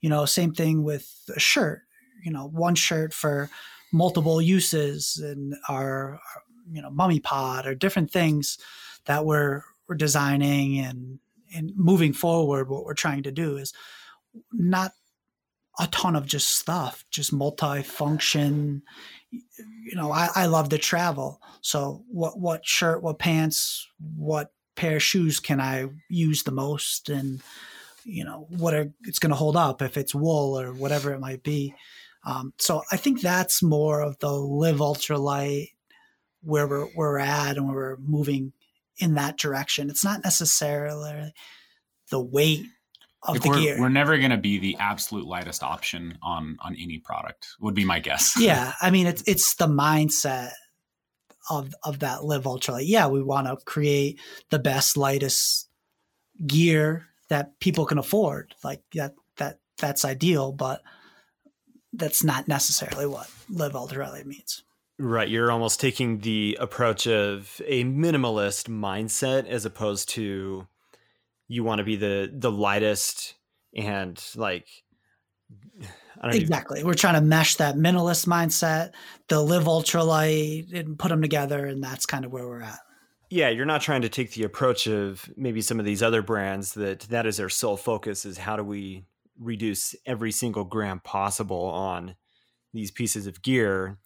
[0.00, 1.82] you know, same thing with a shirt,
[2.22, 3.50] you know, one shirt for
[3.92, 6.20] multiple uses and our,
[6.70, 8.58] you know mummy pod or different things
[9.06, 11.18] that we're we're designing and
[11.54, 13.72] and moving forward what we're trying to do is
[14.52, 14.92] not
[15.78, 18.82] a ton of just stuff just multi-function.
[19.30, 21.40] You know I, I love to travel.
[21.60, 27.08] So what what shirt what pants what pair of shoes can i use the most?
[27.08, 27.40] And
[28.04, 31.20] you know what are it's going to hold up if it's wool or whatever it
[31.20, 31.74] might be
[32.24, 35.70] Um, so I think that's more of the live ultralight
[36.42, 38.52] where we're, where we're at and where we're moving
[38.98, 39.90] in that direction.
[39.90, 41.32] It's not necessarily
[42.10, 42.66] the weight
[43.22, 43.80] of like the we're, gear.
[43.80, 47.48] We're never going to be the absolute lightest option on on any product.
[47.60, 48.34] Would be my guess.
[48.38, 50.52] yeah, I mean it's it's the mindset
[51.48, 52.84] of of that live ultralight.
[52.86, 55.68] Yeah, we want to create the best lightest
[56.46, 58.54] gear that people can afford.
[58.64, 60.82] Like that that that's ideal, but
[61.92, 64.62] that's not necessarily what live ultralight means.
[64.98, 70.66] Right, you're almost taking the approach of a minimalist mindset as opposed to
[71.48, 73.34] you want to be the the lightest
[73.74, 74.68] and like
[76.22, 76.80] exactly.
[76.80, 76.86] Even...
[76.86, 78.92] We're trying to mesh that minimalist mindset,
[79.28, 82.78] the live ultralight, and put them together, and that's kind of where we're at.
[83.30, 86.74] Yeah, you're not trying to take the approach of maybe some of these other brands
[86.74, 89.04] that that is their sole focus is how do we
[89.40, 92.14] reduce every single gram possible on
[92.72, 93.98] these pieces of gear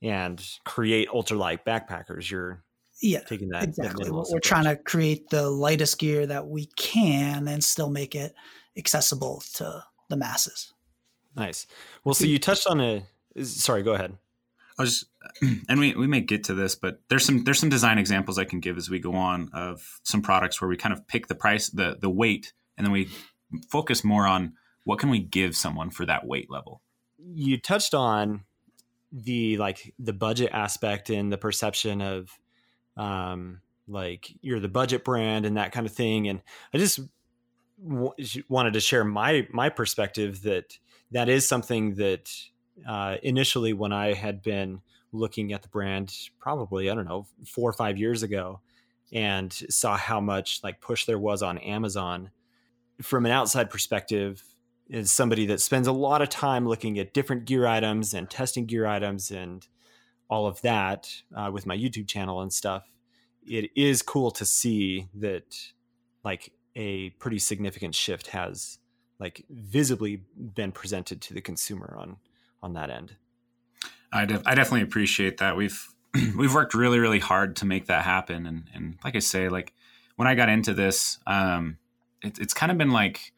[0.00, 2.30] and create ultralight backpackers.
[2.30, 2.62] You're
[3.02, 4.04] yeah, taking that exactly.
[4.04, 8.14] That we're, we're trying to create the lightest gear that we can and still make
[8.14, 8.34] it
[8.76, 10.72] accessible to the masses.
[11.36, 11.66] Nice.
[12.04, 13.06] Well, so you touched on a.
[13.42, 14.16] Sorry, go ahead.
[14.78, 15.06] I was,
[15.68, 18.44] and we we may get to this, but there's some there's some design examples I
[18.44, 21.34] can give as we go on of some products where we kind of pick the
[21.34, 23.08] price, the the weight, and then we
[23.70, 26.80] focus more on what can we give someone for that weight level.
[27.18, 28.44] You touched on
[29.12, 32.38] the like the budget aspect and the perception of
[32.96, 36.42] um like you're the budget brand and that kind of thing and
[36.74, 37.00] i just
[37.82, 38.12] w-
[38.50, 40.78] wanted to share my my perspective that
[41.10, 42.30] that is something that
[42.86, 44.80] uh, initially when I had been
[45.12, 48.60] looking at the brand, probably I don't know four or five years ago,
[49.12, 52.30] and saw how much like push there was on Amazon.
[53.00, 54.42] From an outside perspective,
[54.88, 58.66] is somebody that spends a lot of time looking at different gear items and testing
[58.66, 59.66] gear items and
[60.28, 62.84] all of that uh, with my YouTube channel and stuff.
[63.46, 65.56] It is cool to see that
[66.24, 68.78] like a pretty significant shift has
[69.18, 72.16] like visibly been presented to the consumer on
[72.62, 73.16] on that end.
[74.12, 75.56] I, I definitely appreciate that.
[75.56, 75.86] We've
[76.36, 79.74] we've worked really really hard to make that happen, and and like I say, like
[80.16, 81.78] when I got into this, um,
[82.22, 83.32] it, it's kind of been like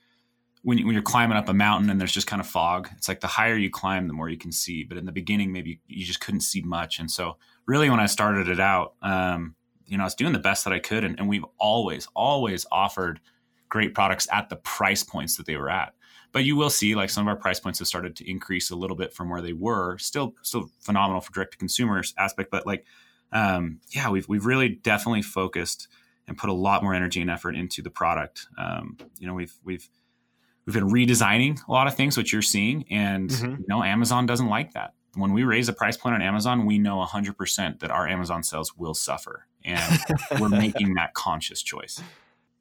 [0.62, 2.88] when, you, when you're climbing up a mountain and there's just kind of fog.
[2.96, 4.84] It's like the higher you climb, the more you can see.
[4.84, 6.98] But in the beginning, maybe you just couldn't see much.
[6.98, 9.54] And so, really, when I started it out, um,
[9.86, 12.66] you know, I was doing the best that I could, and, and we've always always
[12.70, 13.20] offered
[13.68, 15.94] great products at the price points that they were at.
[16.32, 18.76] But you will see like some of our price points have started to increase a
[18.76, 19.98] little bit from where they were.
[19.98, 22.84] Still, still phenomenal for direct to consumers aspect, but like,
[23.32, 25.88] um, yeah, we've we've really definitely focused
[26.28, 28.46] and put a lot more energy and effort into the product.
[28.58, 29.88] Um, you know, we've we've
[30.70, 33.60] we've been redesigning a lot of things, which you're seeing, and mm-hmm.
[33.60, 34.94] you know, Amazon doesn't like that.
[35.14, 38.76] When we raise a price point on Amazon, we know 100% that our Amazon sales
[38.76, 40.00] will suffer, and
[40.40, 42.00] we're making that conscious choice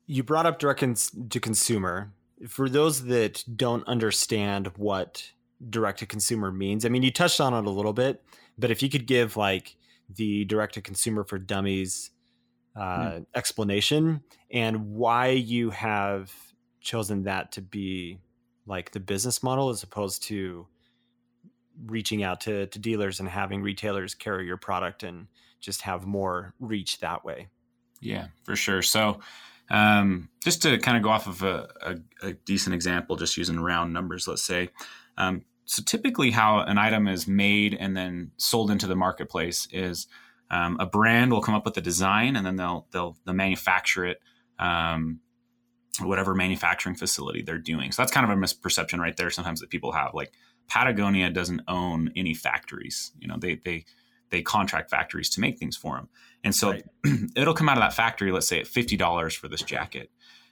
[0.10, 0.84] you brought up direct
[1.30, 2.12] to consumer.
[2.48, 5.32] For those that don't understand what
[5.70, 8.24] direct to consumer means, I mean, you touched on it a little bit,
[8.58, 9.78] but if you could give like
[10.10, 12.10] the direct to consumer for dummies
[12.76, 13.26] uh, mm.
[13.36, 16.34] explanation and why you have
[16.82, 18.20] chosen that to be
[18.66, 20.68] like the business model as opposed to
[21.86, 25.28] reaching out to, to dealers and having retailers carry your product and
[25.60, 27.48] just have more reach that way.
[28.02, 28.82] Yeah, for sure.
[28.82, 29.20] So,
[29.70, 33.60] um, just to kind of go off of a, a, a, decent example, just using
[33.60, 34.70] round numbers, let's say.
[35.18, 40.08] Um, so typically, how an item is made and then sold into the marketplace is
[40.50, 44.06] um, a brand will come up with a design, and then they'll they'll, they'll manufacture
[44.06, 44.20] it.
[46.02, 47.92] Whatever manufacturing facility they're doing.
[47.92, 49.30] So that's kind of a misperception right there.
[49.30, 50.34] Sometimes that people have like
[50.68, 53.12] Patagonia doesn't own any factories.
[53.20, 53.86] You know, they they
[54.30, 56.10] they contract factories to make things for them.
[56.44, 56.84] And so right.
[57.36, 60.12] it'll come out of that factory, let's say at $50 for this jacket.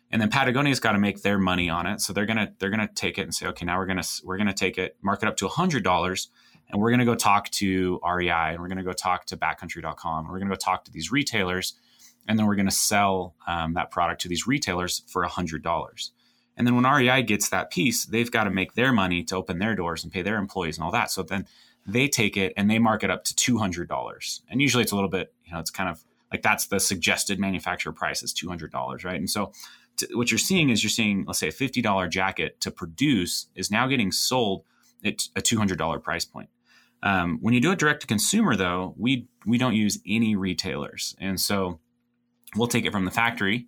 [0.10, 2.02] And then Patagonia's got to make their money on it.
[2.02, 4.02] So they're going to they're going to take it and say, "Okay, now we're going
[4.02, 6.28] to we're going to take it, mark it up to $100
[6.70, 9.38] and we're going to go talk to REI and we're going to go talk to
[9.38, 10.26] backcountry.com.
[10.26, 11.74] And we're going to go talk to these retailers
[12.28, 16.10] and then we're going to sell um, that product to these retailers for $100.
[16.58, 19.60] And then when REI gets that piece, they've got to make their money to open
[19.60, 21.12] their doors and pay their employees and all that.
[21.12, 21.46] So then
[21.88, 25.10] they take it and they mark it up to $200 and usually it's a little
[25.10, 29.16] bit you know it's kind of like that's the suggested manufacturer price is $200 right
[29.16, 29.52] and so
[29.96, 33.72] to, what you're seeing is you're seeing let's say a $50 jacket to produce is
[33.72, 34.64] now getting sold
[35.04, 36.50] at a $200 price point
[37.04, 41.16] um, when you do it direct to consumer though we we don't use any retailers
[41.20, 41.80] and so
[42.56, 43.68] we'll take it from the factory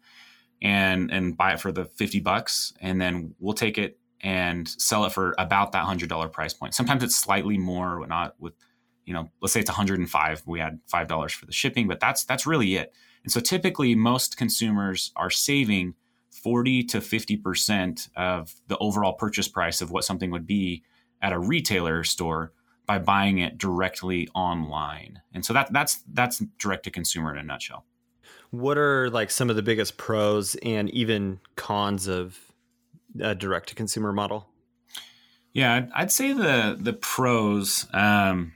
[0.62, 5.06] and and buy it for the 50 bucks and then we'll take it and sell
[5.06, 6.74] it for about that hundred dollar price point.
[6.74, 8.54] Sometimes it's slightly more, not with,
[9.06, 10.44] you know, let's say it's 105.
[10.46, 12.94] We add five dollars for the shipping, but that's that's really it.
[13.24, 15.96] And so typically most consumers are saving
[16.32, 20.84] 40 to 50 percent of the overall purchase price of what something would be
[21.22, 22.54] at a retailer store
[22.86, 25.22] by buying it directly online.
[25.34, 27.86] And so that that's that's direct to consumer in a nutshell.
[28.52, 32.40] What are like some of the biggest pros and even cons of
[33.20, 34.48] a direct to consumer model?
[35.54, 38.54] Yeah, I'd say the the pros um,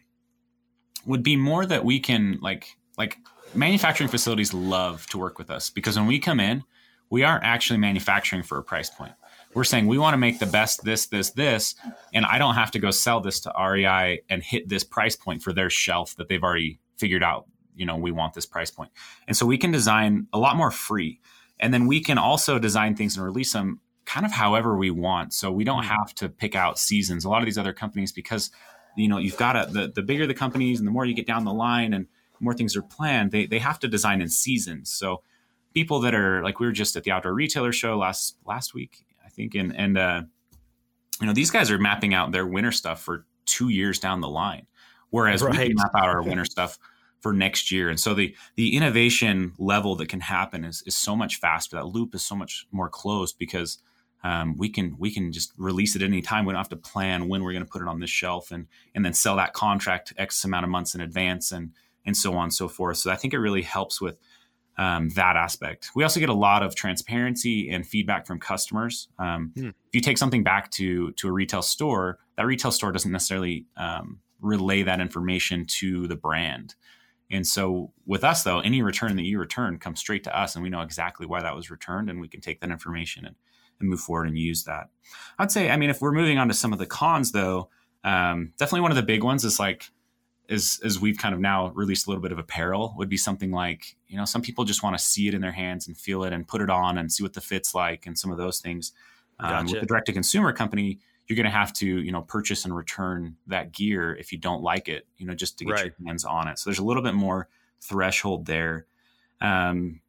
[1.05, 3.17] would be more that we can like like
[3.53, 6.63] manufacturing facilities love to work with us because when we come in,
[7.09, 9.13] we aren't actually manufacturing for a price point
[9.53, 11.75] we're saying we want to make the best this, this, this,
[12.13, 15.41] and I don't have to go sell this to REI and hit this price point
[15.41, 17.47] for their shelf that they've already figured out.
[17.75, 18.91] You know, we want this price point,
[19.27, 21.19] and so we can design a lot more free,
[21.59, 25.33] and then we can also design things and release them kind of however we want.
[25.33, 25.87] So we don't mm.
[25.87, 27.25] have to pick out seasons.
[27.25, 28.51] A lot of these other companies, because
[28.95, 31.27] you know, you've got to the the bigger the companies and the more you get
[31.27, 32.07] down the line and
[32.39, 34.91] more things are planned, they they have to design in seasons.
[34.91, 35.23] So
[35.73, 39.05] people that are like we were just at the outdoor retailer show last last week
[39.25, 40.23] I think, and and uh,
[41.19, 44.29] you know these guys are mapping out their winter stuff for two years down the
[44.29, 44.67] line,
[45.09, 45.69] whereas right.
[45.69, 46.77] we map out our winter stuff
[47.23, 47.89] for next year.
[47.89, 51.77] And so the the innovation level that can happen is is so much faster.
[51.77, 53.79] That loop is so much more closed because
[54.23, 56.45] um, we can we can just release it at any time.
[56.45, 58.67] We don't have to plan when we're going to put it on this shelf and
[58.93, 61.71] and then sell that contract X amount of months in advance and
[62.05, 62.97] and so on and so forth.
[62.97, 64.17] So I think it really helps with
[64.77, 65.91] um, that aspect.
[65.95, 69.07] We also get a lot of transparency and feedback from customers.
[69.17, 69.67] Um, hmm.
[69.67, 73.65] If you take something back to to a retail store, that retail store doesn't necessarily
[73.77, 76.75] um, relay that information to the brand.
[77.33, 80.63] And so with us though, any return that you return comes straight to us, and
[80.63, 83.35] we know exactly why that was returned, and we can take that information and,
[83.79, 84.89] and move forward and use that.
[85.39, 87.69] I'd say, I mean, if we're moving on to some of the cons though,
[88.03, 89.89] um, definitely one of the big ones is like
[90.49, 93.51] as as we've kind of now released a little bit of apparel would be something
[93.51, 96.23] like you know some people just want to see it in their hands and feel
[96.23, 98.59] it and put it on and see what the fit's like and some of those
[98.59, 98.91] things
[99.39, 99.71] um, gotcha.
[99.71, 102.75] with the direct to consumer company you're going to have to you know purchase and
[102.75, 105.85] return that gear if you don't like it you know just to get right.
[105.85, 106.59] your hands on it.
[106.59, 107.47] So there's a little bit more
[107.81, 108.85] threshold there.
[109.41, 110.01] Um,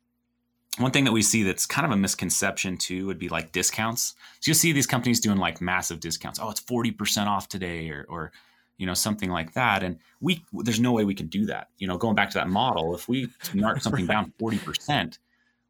[0.79, 4.15] one thing that we see that's kind of a misconception too would be like discounts.
[4.41, 6.41] So you'll see these companies doing like massive discounts.
[6.43, 8.33] Oh it's 40% off today or, or
[8.77, 9.83] you know something like that.
[9.83, 11.69] And we there's no way we can do that.
[11.79, 15.19] You know going back to that model if we mark something down 40%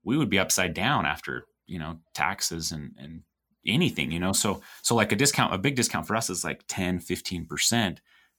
[0.05, 3.23] we would be upside down after you know taxes and and
[3.67, 6.63] anything you know so so like a discount a big discount for us is like
[6.69, 7.99] 10 15%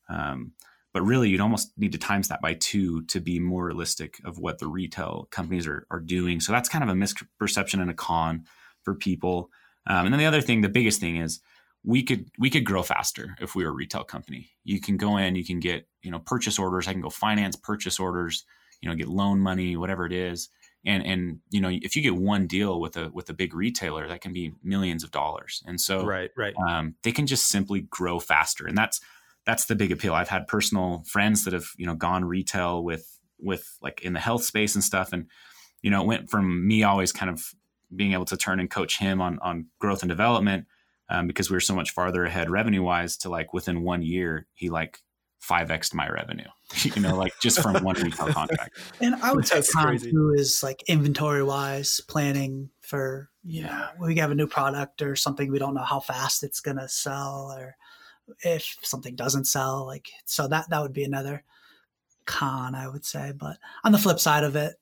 [0.10, 0.52] um,
[0.94, 4.38] but really you'd almost need to times that by two to be more realistic of
[4.38, 7.96] what the retail companies are, are doing so that's kind of a misperception and a
[7.96, 8.46] con
[8.84, 9.50] for people
[9.88, 11.40] um, and then the other thing the biggest thing is
[11.86, 14.50] we could we could grow faster if we were a retail company.
[14.64, 16.88] You can go in, you can get you know purchase orders.
[16.88, 18.44] I can go finance purchase orders.
[18.82, 20.50] You know, get loan money, whatever it is.
[20.86, 24.08] And and you know, if you get one deal with a with a big retailer,
[24.08, 25.64] that can be millions of dollars.
[25.66, 28.68] And so, right, right, um, they can just simply grow faster.
[28.68, 29.02] And that's
[29.46, 30.14] that's the big appeal.
[30.14, 34.20] I've had personal friends that have you know gone retail with with like in the
[34.20, 35.28] health space and stuff, and
[35.82, 37.54] you know, it went from me always kind of
[37.96, 40.66] being able to turn and coach him on on growth and development
[41.10, 44.48] um, because we were so much farther ahead revenue wise to like within one year
[44.54, 45.00] he like
[45.48, 46.48] 5x my revenue
[46.84, 48.78] you know like just from one retail contract.
[49.02, 53.68] And i would say con too is like inventory wise planning for you yeah.
[53.68, 56.78] know we have a new product or something we don't know how fast it's going
[56.78, 57.76] to sell or
[58.44, 61.44] if something doesn't sell like so that that would be another
[62.26, 63.32] con i would say.
[63.38, 64.76] But on the flip side of it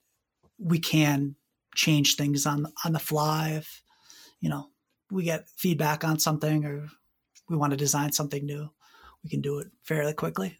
[0.58, 1.36] we can
[1.76, 3.82] change things on on the fly if
[4.40, 4.70] you know
[5.12, 6.88] we get feedback on something or
[7.50, 8.70] we want to design something new,
[9.24, 10.58] we can do it fairly quickly.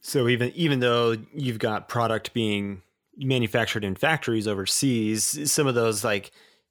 [0.00, 2.82] So even even though you've got product being
[3.16, 6.30] manufactured in factories overseas, some of those like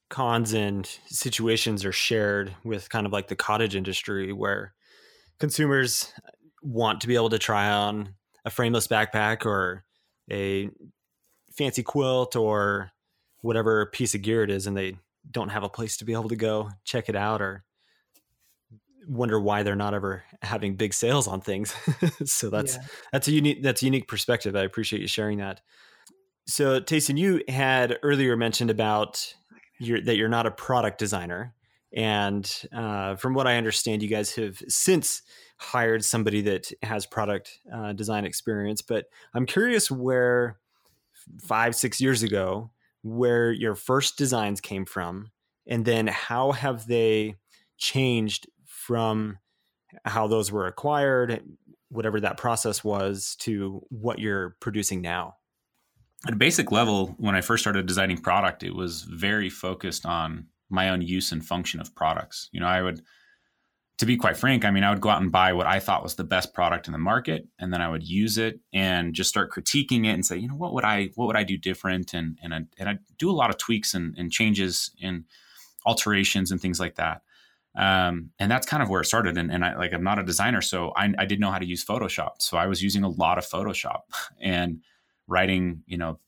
[0.10, 4.74] cons and situations are shared with kind of like the cottage industry where
[5.40, 6.14] consumers
[6.64, 9.84] want to be able to try on a frameless backpack or
[10.32, 10.70] a
[11.58, 12.92] fancy quilt or
[13.42, 14.96] whatever piece of gear it is and they
[15.30, 17.64] don't have a place to be able to go check it out or
[19.08, 21.74] wonder why they're not ever having big sales on things.
[22.26, 22.84] so that's yeah.
[23.12, 24.56] that's a unique that's a unique perspective.
[24.56, 25.62] I appreciate you sharing that.
[26.46, 29.34] So Tayson, you had earlier mentioned about
[29.80, 31.54] your, that you're not a product designer,
[31.94, 35.22] and uh, from what I understand, you guys have since
[35.58, 38.82] hired somebody that has product uh, design experience.
[38.82, 40.58] But I'm curious where
[41.42, 42.72] five six years ago
[43.04, 45.32] where your first designs came from
[45.66, 47.36] and then how have they
[47.78, 48.48] changed
[48.88, 49.38] from
[50.06, 51.44] how those were acquired,
[51.90, 55.36] whatever that process was, to what you're producing now?
[56.26, 60.48] At a basic level, when I first started designing product, it was very focused on
[60.70, 62.50] my own use and function of products.
[62.54, 63.02] You know, I would
[63.98, 66.04] to be quite frank, I mean, I would go out and buy what I thought
[66.04, 69.30] was the best product in the market, and then I would use it and just
[69.30, 72.14] start critiquing it and say, you know, what would I what would I do different?
[72.14, 75.26] And and I, and I do a lot of tweaks and, and changes and
[75.86, 77.22] alterations and things like that.
[77.78, 79.38] Um, and that's kind of where it started.
[79.38, 81.66] And, and I like I'm not a designer, so I, I didn't know how to
[81.66, 82.42] use Photoshop.
[82.42, 84.02] So I was using a lot of Photoshop
[84.42, 84.82] and
[85.28, 86.20] writing, you know,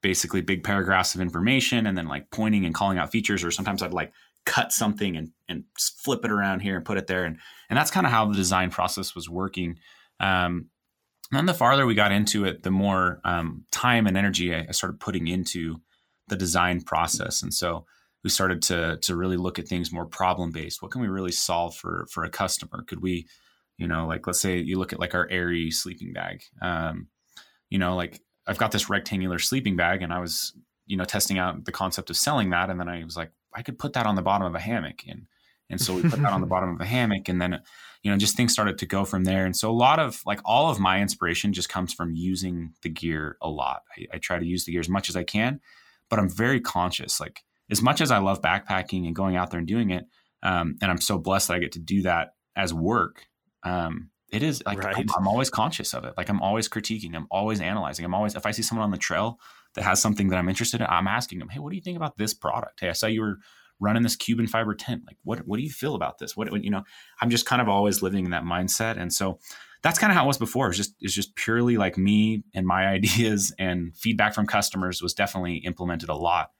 [0.00, 3.42] basically big paragraphs of information and then like pointing and calling out features.
[3.42, 4.12] Or sometimes I'd like
[4.46, 7.24] cut something and, and flip it around here and put it there.
[7.24, 7.38] And,
[7.68, 9.78] and that's kind of how the design process was working.
[10.20, 10.66] Um,
[11.30, 14.66] and then the farther we got into it, the more um, time and energy I,
[14.68, 15.80] I started putting into
[16.28, 17.42] the design process.
[17.42, 17.86] And so
[18.22, 20.82] we started to, to really look at things more problem based.
[20.82, 22.84] What can we really solve for, for a customer?
[22.86, 23.26] Could we,
[23.78, 27.08] you know, like, let's say you look at like our Airy sleeping bag, um,
[27.68, 30.52] you know, like I've got this rectangular sleeping bag and I was,
[30.86, 32.70] you know, testing out the concept of selling that.
[32.70, 35.02] And then I was like, I could put that on the bottom of a hammock.
[35.08, 35.26] And,
[35.68, 37.60] and so we put that on the bottom of a hammock and then,
[38.02, 39.46] you know, just things started to go from there.
[39.46, 42.88] And so a lot of like all of my inspiration just comes from using the
[42.88, 43.82] gear a lot.
[43.96, 45.60] I, I try to use the gear as much as I can,
[46.08, 47.20] but I'm very conscious.
[47.20, 50.04] Like as much as I love backpacking and going out there and doing it,
[50.42, 53.26] um, and I'm so blessed that I get to do that as work.
[53.62, 54.96] Um, it is like right.
[54.96, 56.14] I'm, I'm, always conscious of it.
[56.16, 57.14] Like I'm always critiquing.
[57.14, 58.04] I'm always analyzing.
[58.04, 59.38] I'm always if I see someone on the trail
[59.74, 61.96] that has something that I'm interested in, I'm asking them, hey, what do you think
[61.96, 62.80] about this product?
[62.80, 63.38] Hey, I saw you were
[63.78, 65.02] running this Cuben fiber tent.
[65.06, 66.36] Like, what what do you feel about this?
[66.36, 66.82] What, what you know?
[67.20, 69.38] I'm just kind of always living in that mindset, and so
[69.82, 70.68] that's kind of how it was before.
[70.68, 75.12] It's just it's just purely like me and my ideas and feedback from customers was
[75.12, 76.50] definitely implemented a lot.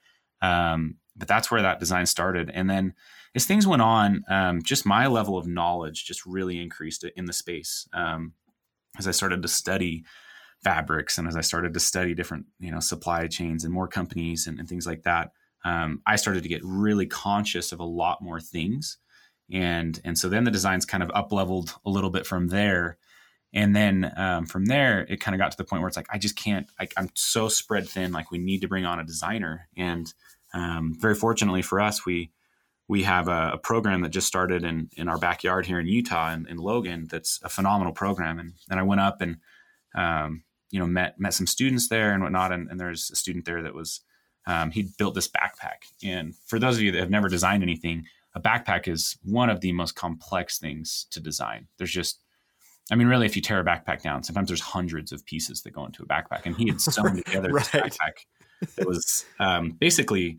[0.43, 2.95] Um, but that's where that design started, and then
[3.35, 7.33] as things went on, um, just my level of knowledge just really increased in the
[7.33, 8.35] space um,
[8.99, 10.05] as I started to study
[10.63, 14.47] fabrics and as I started to study different you know supply chains and more companies
[14.47, 15.33] and, and things like that.
[15.65, 18.99] Um, I started to get really conscious of a lot more things,
[19.51, 22.99] and and so then the designs kind of up leveled a little bit from there.
[23.55, 26.09] And then um, from there, it kind of got to the point where it's like,
[26.11, 28.13] I just can't, I, am so spread thin.
[28.13, 29.69] Like, we need to bring on a designer.
[29.77, 30.13] And
[30.55, 32.31] um, very fortunately for us, we
[32.89, 36.33] we have a, a, program that just started in, in our backyard here in Utah
[36.33, 37.07] in, in Logan.
[37.11, 38.39] That's a phenomenal program.
[38.39, 39.37] And then I went up and,
[39.95, 42.53] um, you know, met, met some students there and whatnot.
[42.53, 44.01] And, and there's a student there that was,
[44.47, 45.87] um, he built this backpack.
[46.03, 49.61] And for those of you that have never designed anything, a backpack is one of
[49.61, 51.69] the most complex things to design.
[51.79, 52.21] There's just,
[52.91, 55.71] I mean, really, if you tear a backpack down, sometimes there's hundreds of pieces that
[55.73, 56.47] go into a backpack.
[56.47, 57.65] And he had sewn together right.
[57.73, 60.39] this backpack that was um, basically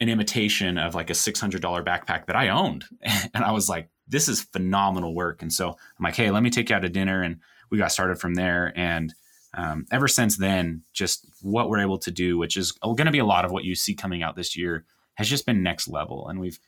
[0.00, 2.84] an imitation of like a $600 backpack that I owned.
[3.34, 5.42] And I was like, this is phenomenal work.
[5.42, 7.22] And so I'm like, hey, let me take you out to dinner.
[7.22, 8.72] And we got started from there.
[8.76, 9.14] And
[9.54, 13.18] um, ever since then, just what we're able to do, which is going to be
[13.18, 16.28] a lot of what you see coming out this year, has just been next level.
[16.28, 16.58] And we've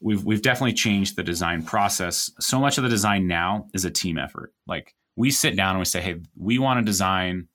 [0.00, 2.30] we've we've definitely changed the design process.
[2.40, 4.52] So much of the design now is a team effort.
[4.66, 7.48] Like we sit down and we say, hey, we want to design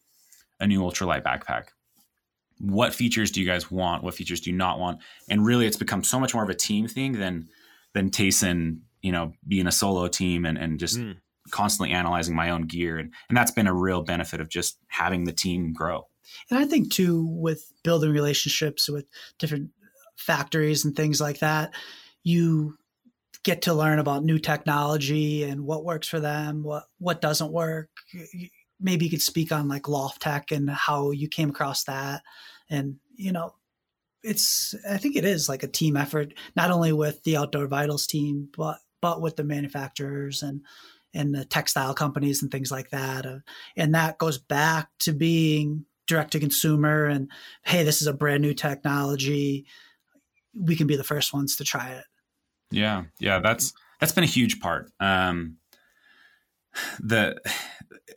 [0.60, 1.70] a new ultralight backpack
[2.62, 4.04] what features do you guys want?
[4.04, 5.00] What features do you not want?
[5.30, 7.50] And really, it's become so much more of a team thing than
[7.94, 11.18] than Tayson, you know, being a solo team and and just mm.
[11.50, 12.98] constantly analyzing my own gear.
[13.00, 16.08] And and that's been a real benefit of just having the team grow.
[16.50, 19.06] And I think too, with building relationships with
[19.40, 19.72] different
[20.16, 21.74] factories and things like that,
[22.24, 22.78] you
[23.44, 27.90] get to learn about new technology and what works for them, what what doesn't work.
[28.80, 32.22] Maybe you could speak on like LoftTek and how you came across that.
[32.70, 33.54] And you know
[34.24, 38.06] it's i think it is like a team effort not only with the outdoor vitals
[38.06, 40.62] team but but with the manufacturers and
[41.14, 43.26] and the textile companies and things like that.
[43.26, 43.40] Uh,
[43.76, 47.30] and that goes back to being direct to consumer and
[47.66, 49.66] hey this is a brand new technology.
[50.54, 52.06] We can be the first ones to try it
[52.72, 54.92] yeah yeah that's that's been a huge part.
[55.00, 55.58] Um
[57.00, 57.40] the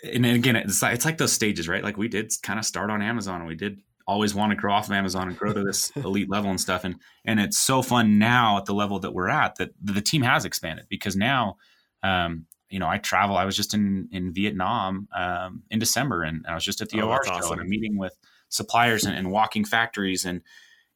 [0.04, 1.82] and again it's like, it's like those stages right?
[1.82, 4.72] Like we did kind of start on amazon and we did always want to grow
[4.72, 6.84] off of amazon and grow to this elite level and stuff.
[6.84, 10.22] And and it's so fun now at the level that we're at that the team
[10.22, 11.56] has expanded because now
[12.02, 16.44] um, you know i travel i was just in in vietnam um, in december and
[16.48, 17.52] i was just at the oh, or show awesome.
[17.52, 18.16] and i'm meeting with
[18.54, 20.24] suppliers and, and walking factories.
[20.24, 20.42] And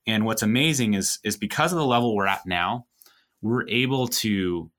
[0.07, 2.87] and what's amazing is is because of the level we're at now
[3.43, 4.71] we're able to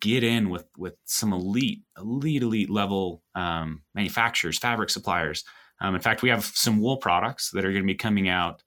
[0.00, 5.44] get in with with some elite, elite, elite level um, manufacturers, fabric suppliers.
[5.80, 8.62] Um, in fact, we have some wool products that are going to be coming out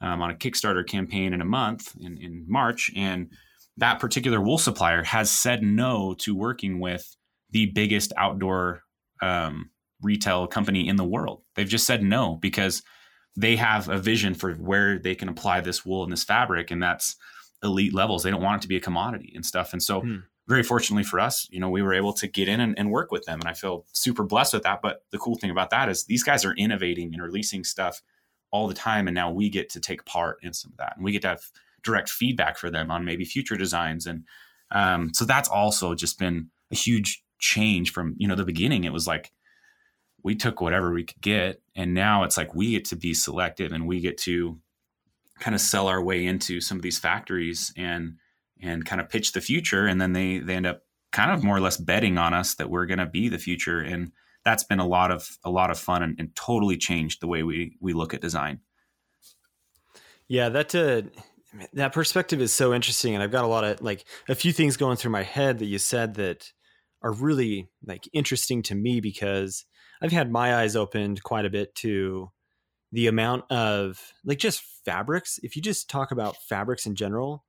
[0.00, 3.30] um, on a Kickstarter campaign in a month in, in March, and
[3.76, 7.16] that particular wool supplier has said no to working with
[7.50, 8.82] the biggest outdoor
[9.20, 9.70] um,
[10.02, 11.42] retail company in the world.
[11.54, 12.82] They've just said no because
[13.36, 16.82] they have a vision for where they can apply this wool and this fabric, and
[16.82, 17.16] that's
[17.62, 18.22] elite levels.
[18.22, 19.72] They don't want it to be a commodity and stuff.
[19.72, 20.16] And so, hmm.
[20.48, 23.12] very fortunately for us, you know, we were able to get in and, and, work
[23.12, 24.82] with them, and I feel super blessed with that.
[24.82, 28.02] But the cool thing about that is these guys are innovating and releasing stuff
[28.50, 31.04] all the time, and now we get to take part in some of that, and
[31.04, 31.42] we get to have
[31.82, 34.24] direct feedback for them on maybe future designs, and
[34.70, 38.84] um, so that's also just been a huge change from you know the beginning.
[38.84, 39.32] It was like
[40.22, 43.72] we took whatever we could get and now it's like we get to be selective
[43.72, 44.58] and we get to
[45.42, 48.14] kind of sell our way into some of these factories and
[48.62, 51.56] and kind of pitch the future and then they they end up kind of more
[51.56, 54.12] or less betting on us that we're going to be the future and
[54.44, 57.42] that's been a lot of a lot of fun and, and, totally changed the way
[57.42, 58.60] we we look at design.
[60.28, 61.02] Yeah that uh
[61.74, 64.78] that perspective is so interesting and i've got a lot of like a few things
[64.78, 66.50] going through my head that you said that
[67.02, 69.66] are really like interesting to me because
[70.00, 72.30] I've had my eyes opened quite a bit to
[72.92, 75.40] the amount of like just fabrics.
[75.42, 77.44] If you just talk about fabrics in general,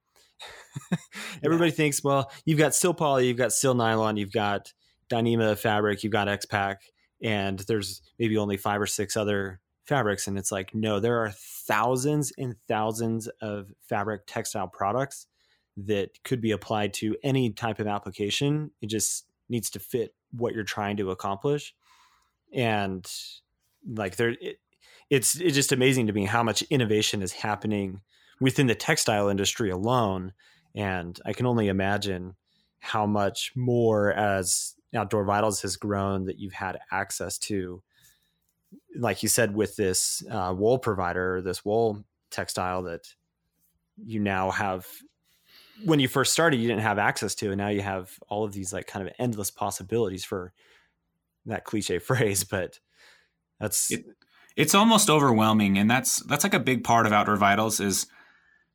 [1.44, 1.76] everybody yeah.
[1.76, 4.74] thinks, well, you've got Sil Poly, you've got Sil Nylon, you've got
[5.10, 6.82] Dyneema fabric, you've got X-Pac,
[7.22, 10.28] and there's maybe only five or six other fabrics.
[10.28, 15.28] And it's like, no, there are thousands and thousands of fabric textile products
[15.76, 18.72] that could be applied to any type of application.
[18.82, 21.74] It just needs to fit what you're trying to accomplish
[22.54, 23.10] and
[23.88, 24.60] like there it,
[25.14, 28.02] it's it's just amazing to me how much innovation is happening
[28.40, 30.34] within the textile industry alone
[30.76, 32.36] and i can only imagine
[32.80, 37.82] how much more as outdoor vitals has grown that you've had access to
[38.98, 43.14] like you said with this uh, wool provider this wool textile that
[44.04, 44.88] you now have
[45.86, 48.54] when you first started you didn't have access to and now you have all of
[48.54, 50.54] these like kind of endless possibilities for
[51.46, 52.80] that cliche phrase, but
[53.60, 54.06] that's it,
[54.56, 58.08] it's almost overwhelming, and that's that's like a big part of Outdoor Vitals is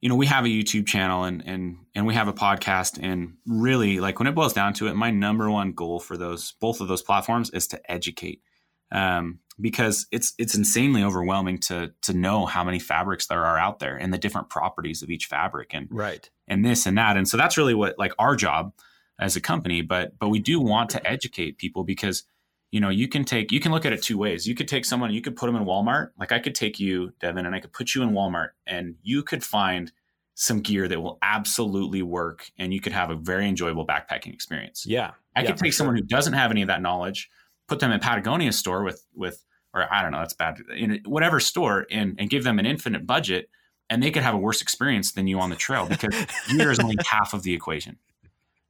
[0.01, 3.35] you know we have a youtube channel and and and we have a podcast and
[3.47, 6.81] really like when it boils down to it my number one goal for those both
[6.81, 8.43] of those platforms is to educate
[8.91, 13.81] um, because it's it's insanely overwhelming to to know how many fabrics there are out
[13.81, 16.31] there and the different properties of each fabric and right.
[16.47, 18.73] and this and that and so that's really what like our job
[19.19, 22.23] as a company but but we do want to educate people because
[22.71, 24.47] you know, you can take, you can look at it two ways.
[24.47, 26.11] You could take someone, you could put them in Walmart.
[26.19, 29.23] Like I could take you, Devin, and I could put you in Walmart and you
[29.23, 29.91] could find
[30.35, 34.85] some gear that will absolutely work and you could have a very enjoyable backpacking experience.
[34.87, 35.13] Yeah.
[35.35, 35.79] I yeah, could take sure.
[35.79, 37.31] someone who doesn't have any of that knowledge,
[37.67, 39.45] put them in Patagonia store with, with,
[39.75, 43.07] or I don't know, that's bad, in whatever store and, and give them an infinite
[43.07, 43.49] budget
[43.91, 46.15] and they could have a worse experience than you on the trail because
[46.51, 47.97] gear is only half of the equation.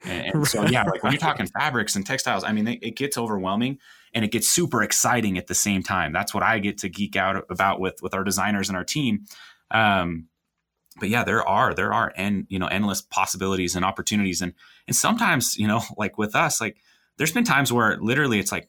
[0.04, 2.96] And, and so, yeah, like when you're talking fabrics and textiles, I mean, it, it,
[2.96, 3.78] gets overwhelming
[4.14, 6.12] and it gets super exciting at the same time.
[6.12, 9.24] That's what I get to geek out about with with our designers and our team.
[9.70, 10.28] Um,
[10.98, 14.54] but yeah, there are there are and you know endless possibilities and opportunities, and
[14.86, 16.78] and sometimes you know like with us, like
[17.16, 18.68] there's been times where literally it's like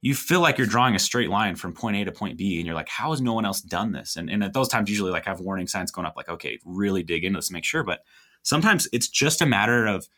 [0.00, 2.66] you feel like you're drawing a straight line from point A to point B, and
[2.66, 4.16] you're like, how has no one else done this?
[4.16, 6.58] And and at those times, usually like I have warning signs going up, like okay,
[6.64, 7.82] really dig into this, make sure.
[7.82, 8.00] But
[8.42, 10.08] sometimes it's just a matter of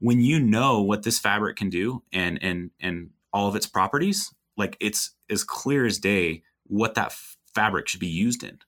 [0.00, 4.32] when you know what this fabric can do and and and all of its properties
[4.56, 8.58] like it's as clear as day what that f- fabric should be used in.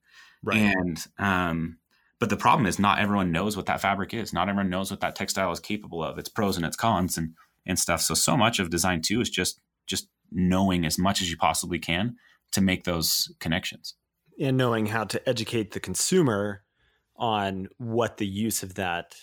[0.42, 0.58] Right.
[0.58, 1.78] And um
[2.18, 4.32] but the problem is not everyone knows what that fabric is.
[4.32, 6.18] Not everyone knows what that textile is capable of.
[6.18, 7.34] Its pros and its cons and
[7.66, 8.00] and stuff.
[8.00, 11.78] So so much of design too is just just knowing as much as you possibly
[11.78, 12.16] can
[12.52, 13.94] to make those connections.
[14.40, 16.62] And knowing how to educate the consumer
[17.16, 19.14] on what the use of that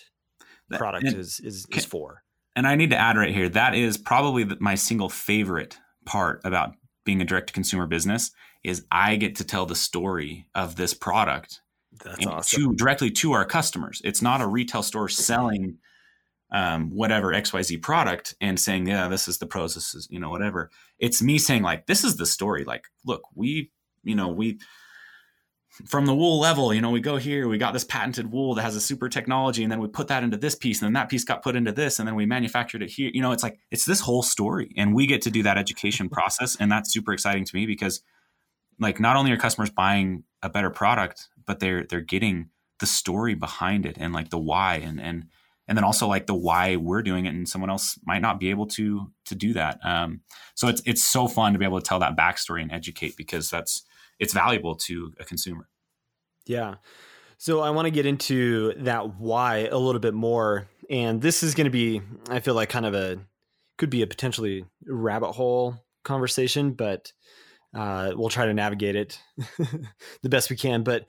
[0.70, 2.22] product and, is is, is for.
[2.56, 6.74] And I need to add right here that is probably my single favorite part about
[7.04, 8.30] being a direct to consumer business
[8.62, 11.60] is I get to tell the story of this product
[12.02, 12.62] That's awesome.
[12.62, 14.00] to directly to our customers.
[14.04, 15.78] It's not a retail store selling
[16.50, 20.30] um, whatever XYZ product and saying, yeah, this is the pros, this is, you know,
[20.30, 20.70] whatever.
[20.98, 22.64] It's me saying like, this is the story.
[22.64, 23.70] Like, look, we,
[24.04, 24.60] you know, we
[25.86, 28.62] from the wool level, you know, we go here, we got this patented wool that
[28.62, 31.08] has a super technology, and then we put that into this piece, and then that
[31.08, 33.10] piece got put into this, and then we manufactured it here.
[33.12, 36.08] You know, it's like it's this whole story, and we get to do that education
[36.10, 38.02] process, and that's super exciting to me because,
[38.78, 43.34] like, not only are customers buying a better product, but they're they're getting the story
[43.34, 45.26] behind it and like the why, and and
[45.66, 48.50] and then also like the why we're doing it, and someone else might not be
[48.50, 49.80] able to to do that.
[49.84, 50.20] Um,
[50.54, 53.50] so it's it's so fun to be able to tell that backstory and educate because
[53.50, 53.82] that's
[54.18, 55.68] it's valuable to a consumer.
[56.46, 56.76] Yeah.
[57.38, 60.66] So I want to get into that why a little bit more.
[60.90, 63.18] and this is going to be, I feel like, kind of a
[63.76, 67.12] could be a potentially rabbit hole conversation, but
[67.74, 69.20] uh, we'll try to navigate it
[70.22, 70.82] the best we can.
[70.82, 71.06] But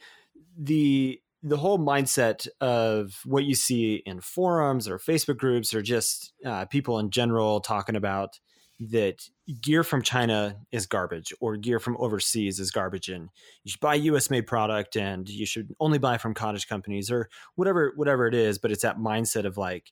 [0.58, 6.34] the the whole mindset of what you see in forums or Facebook groups or just
[6.44, 8.40] uh, people in general talking about
[8.80, 9.30] that
[9.62, 13.30] gear from China is garbage or gear from overseas is garbage and
[13.64, 17.30] you should buy US made product and you should only buy from cottage companies or
[17.56, 19.92] whatever whatever it is but it's that mindset of like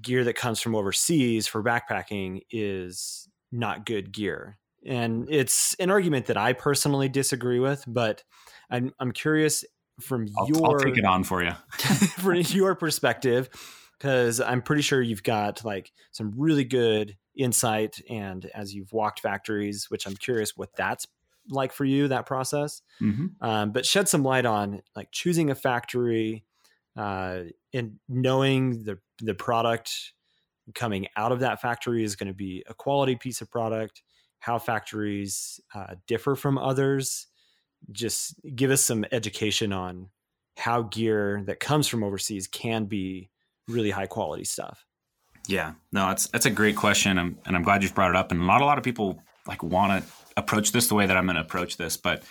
[0.00, 4.58] gear that comes from overseas for backpacking is not good gear.
[4.86, 8.24] And it's an argument that I personally disagree with but
[8.70, 9.64] I'm I'm curious
[10.00, 11.50] from I'll, your I'll take it on for you
[12.18, 13.48] from your perspective
[13.98, 19.20] because I'm pretty sure you've got like some really good insight and as you've walked
[19.20, 21.06] factories, which I'm curious what that's
[21.48, 22.82] like for you that process.
[23.00, 23.26] mm-hmm.
[23.40, 26.44] Um, but shed some light on like choosing a factory
[26.96, 30.12] uh, and knowing the the product
[30.74, 34.02] coming out of that factory is going to be a quality piece of product.
[34.38, 37.26] How factories uh, differ from others.
[37.92, 40.08] Just give us some education on
[40.56, 43.30] how gear that comes from overseas can be
[43.68, 44.86] really high quality stuff.
[45.46, 48.30] Yeah, no, that's that's a great question, and, and I'm glad you've brought it up.
[48.30, 51.26] And not a lot of people like want to approach this the way that I'm
[51.26, 51.96] going to approach this.
[51.96, 52.22] But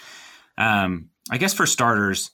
[0.57, 2.31] um, I guess for starters,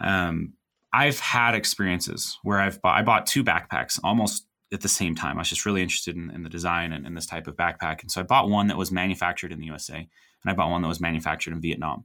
[0.00, 0.54] um,
[0.92, 5.36] I've had experiences where I've bought, I bought two backpacks almost at the same time.
[5.36, 8.02] I was just really interested in, in the design and, in this type of backpack,
[8.02, 10.08] and so I bought one that was manufactured in the USA, and
[10.50, 12.04] I bought one that was manufactured in Vietnam.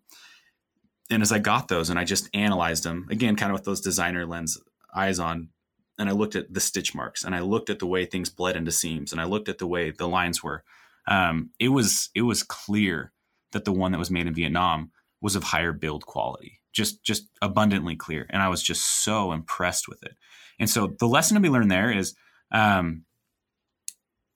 [1.10, 3.82] And as I got those, and I just analyzed them again, kind of with those
[3.82, 4.58] designer lens
[4.94, 5.50] eyes on,
[5.98, 8.56] and I looked at the stitch marks and I looked at the way things bled
[8.56, 10.64] into seams and I looked at the way the lines were.
[11.08, 13.14] Um, it was it was clear
[13.52, 14.92] that the one that was made in Vietnam
[15.22, 19.88] was of higher build quality, just just abundantly clear, and I was just so impressed
[19.88, 20.16] with it.
[20.60, 22.14] And so the lesson to be learned there is
[22.52, 23.06] um,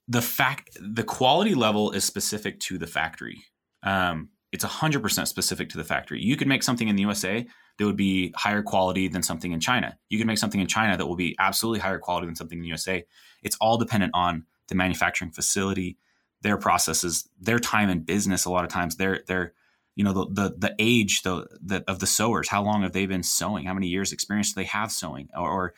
[0.07, 3.43] the fact the quality level is specific to the factory.
[3.83, 6.21] Um, it's 100% specific to the factory.
[6.21, 7.45] You could make something in the USA
[7.77, 9.97] that would be higher quality than something in China.
[10.09, 12.63] You could make something in China that will be absolutely higher quality than something in
[12.63, 13.05] the USA.
[13.43, 15.97] It's all dependent on the manufacturing facility,
[16.41, 18.45] their processes, their time in business.
[18.45, 19.53] A lot of times, their their
[19.95, 22.49] you know the the, the age the, the of the sewers.
[22.49, 23.65] How long have they been sewing?
[23.65, 25.29] How many years experience do they have sewing?
[25.35, 25.73] Or, or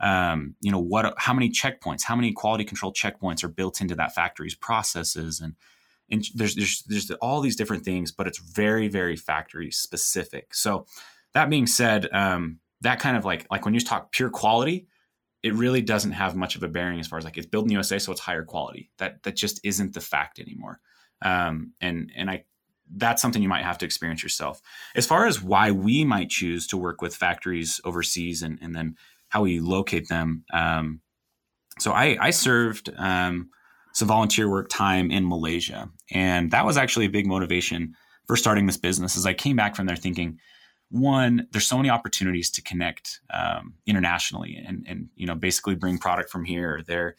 [0.00, 1.14] um, you know what?
[1.16, 2.02] How many checkpoints?
[2.02, 5.40] How many quality control checkpoints are built into that factory's processes?
[5.40, 5.54] And
[6.10, 10.54] and there's there's there's all these different things, but it's very very factory specific.
[10.54, 10.86] So
[11.34, 14.86] that being said, um, that kind of like like when you talk pure quality,
[15.42, 17.68] it really doesn't have much of a bearing as far as like it's built in
[17.68, 18.90] the USA, so it's higher quality.
[18.98, 20.80] That that just isn't the fact anymore.
[21.22, 22.44] Um, and and I
[22.96, 24.62] that's something you might have to experience yourself.
[24.94, 28.96] As far as why we might choose to work with factories overseas and and then
[29.28, 30.44] how we locate them.
[30.52, 31.00] Um,
[31.78, 33.50] so I I served um,
[33.98, 37.94] some volunteer work time in Malaysia, and that was actually a big motivation
[38.26, 39.16] for starting this business.
[39.16, 40.38] As I came back from there thinking
[40.90, 45.98] one, there's so many opportunities to connect um, internationally and, and, you know, basically bring
[45.98, 47.16] product from here or there.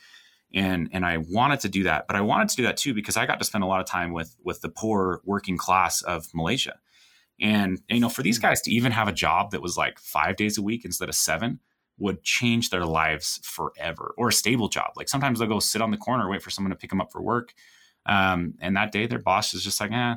[0.53, 3.17] And, and I wanted to do that, but I wanted to do that too, because
[3.17, 6.25] I got to spend a lot of time with, with the poor working class of
[6.33, 6.79] Malaysia.
[7.39, 10.35] And, you know, for these guys to even have a job that was like five
[10.35, 11.59] days a week instead of seven
[11.99, 14.91] would change their lives forever or a stable job.
[14.95, 17.11] Like sometimes they'll go sit on the corner, wait for someone to pick them up
[17.11, 17.53] for work.
[18.05, 20.15] Um, and that day their boss is just like, eh,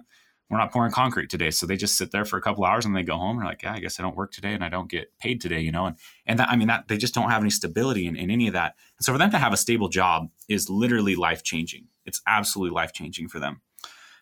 [0.49, 1.51] we're not pouring concrete today.
[1.51, 3.39] So they just sit there for a couple hours and they go home.
[3.39, 5.41] And they're like, yeah, I guess I don't work today and I don't get paid
[5.41, 5.87] today, you know?
[5.87, 8.49] And, and that, I mean, that they just don't have any stability in, in any
[8.49, 8.75] of that.
[8.99, 11.87] And so for them to have a stable job is literally life changing.
[12.05, 13.63] It's absolutely life changing for them.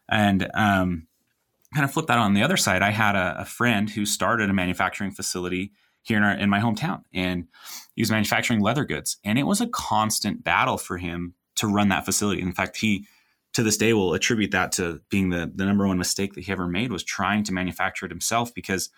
[0.08, 1.08] And, um,
[1.74, 2.82] kind of flip that on the other side.
[2.82, 5.72] I had a, a friend who started a manufacturing facility
[6.10, 7.46] here in, our, in my hometown and
[7.94, 9.18] he was manufacturing leather goods.
[9.24, 12.42] And it was a constant battle for him to run that facility.
[12.42, 13.06] In fact, he,
[13.52, 16.52] to this day will attribute that to being the, the number one mistake that he
[16.52, 18.90] ever made was trying to manufacture it himself because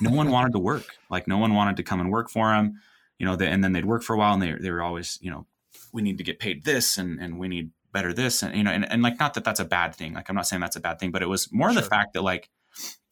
[0.00, 0.84] no one wanted to work.
[1.08, 2.80] Like no one wanted to come and work for him,
[3.18, 5.30] you know, and then they'd work for a while and they, they were always, you
[5.30, 5.46] know,
[5.92, 8.42] we need to get paid this and, and we need better this.
[8.42, 10.12] And, you know, and, and like, not that that's a bad thing.
[10.12, 11.80] Like, I'm not saying that's a bad thing, but it was more sure.
[11.80, 12.50] the fact that like,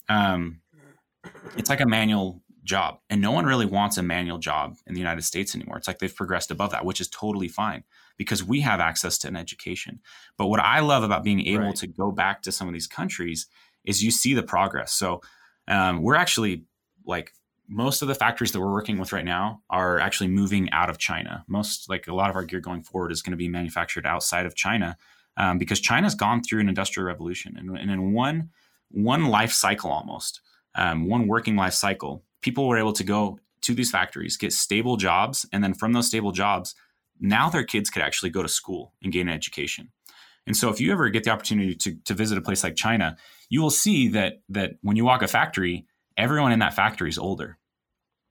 [0.08, 0.60] um,
[1.56, 5.00] it's like a manual job and no one really wants a manual job in the
[5.00, 5.78] United States anymore.
[5.78, 7.82] It's like they've progressed above that, which is totally fine
[8.16, 10.00] because we have access to an education.
[10.36, 11.76] But what I love about being able right.
[11.76, 13.46] to go back to some of these countries
[13.84, 14.92] is you see the progress.
[14.92, 15.22] So
[15.66, 16.64] um, we're actually
[17.04, 17.32] like
[17.68, 20.98] most of the factories that we're working with right now are actually moving out of
[20.98, 21.44] China.
[21.48, 24.46] Most like a lot of our gear going forward is going to be manufactured outside
[24.46, 24.96] of China
[25.36, 28.50] um, because China's gone through an industrial revolution, and, and in one
[28.90, 30.40] one life cycle almost,
[30.74, 34.96] um, one working life cycle, people were able to go to these factories, get stable
[34.96, 36.74] jobs, and then from those stable jobs,
[37.20, 39.90] now their kids could actually go to school and gain an education.
[40.46, 43.16] And so if you ever get the opportunity to, to visit a place like China,
[43.50, 45.86] you will see that that when you walk a factory,
[46.16, 47.58] everyone in that factory is older.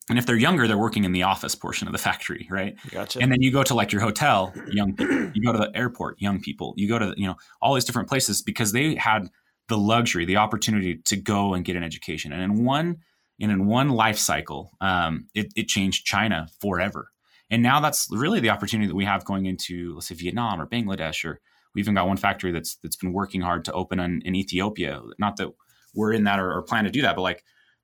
[0.09, 2.75] And if they're younger, they're working in the office portion of the factory, right?
[2.89, 3.19] Gotcha.
[3.19, 5.31] And then you go to like your hotel, young people.
[5.33, 6.73] You go to the airport, young people.
[6.77, 9.29] You go to you know all these different places because they had
[9.67, 12.31] the luxury, the opportunity to go and get an education.
[12.31, 12.97] And in one
[13.39, 17.11] and in one life cycle, um, it, it changed China forever.
[17.49, 20.67] And now that's really the opportunity that we have going into, let's say, Vietnam or
[20.67, 21.39] Bangladesh, or
[21.73, 25.01] we even got one factory that's that's been working hard to open in, in Ethiopia.
[25.17, 25.49] Not that
[25.93, 27.43] we're in that or, or plan to do that, but like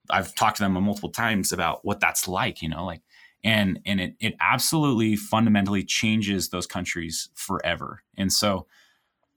[0.10, 3.02] I've talked to them multiple times about what that's like, you know, like
[3.44, 8.04] and and it it absolutely fundamentally changes those countries forever.
[8.18, 8.68] And so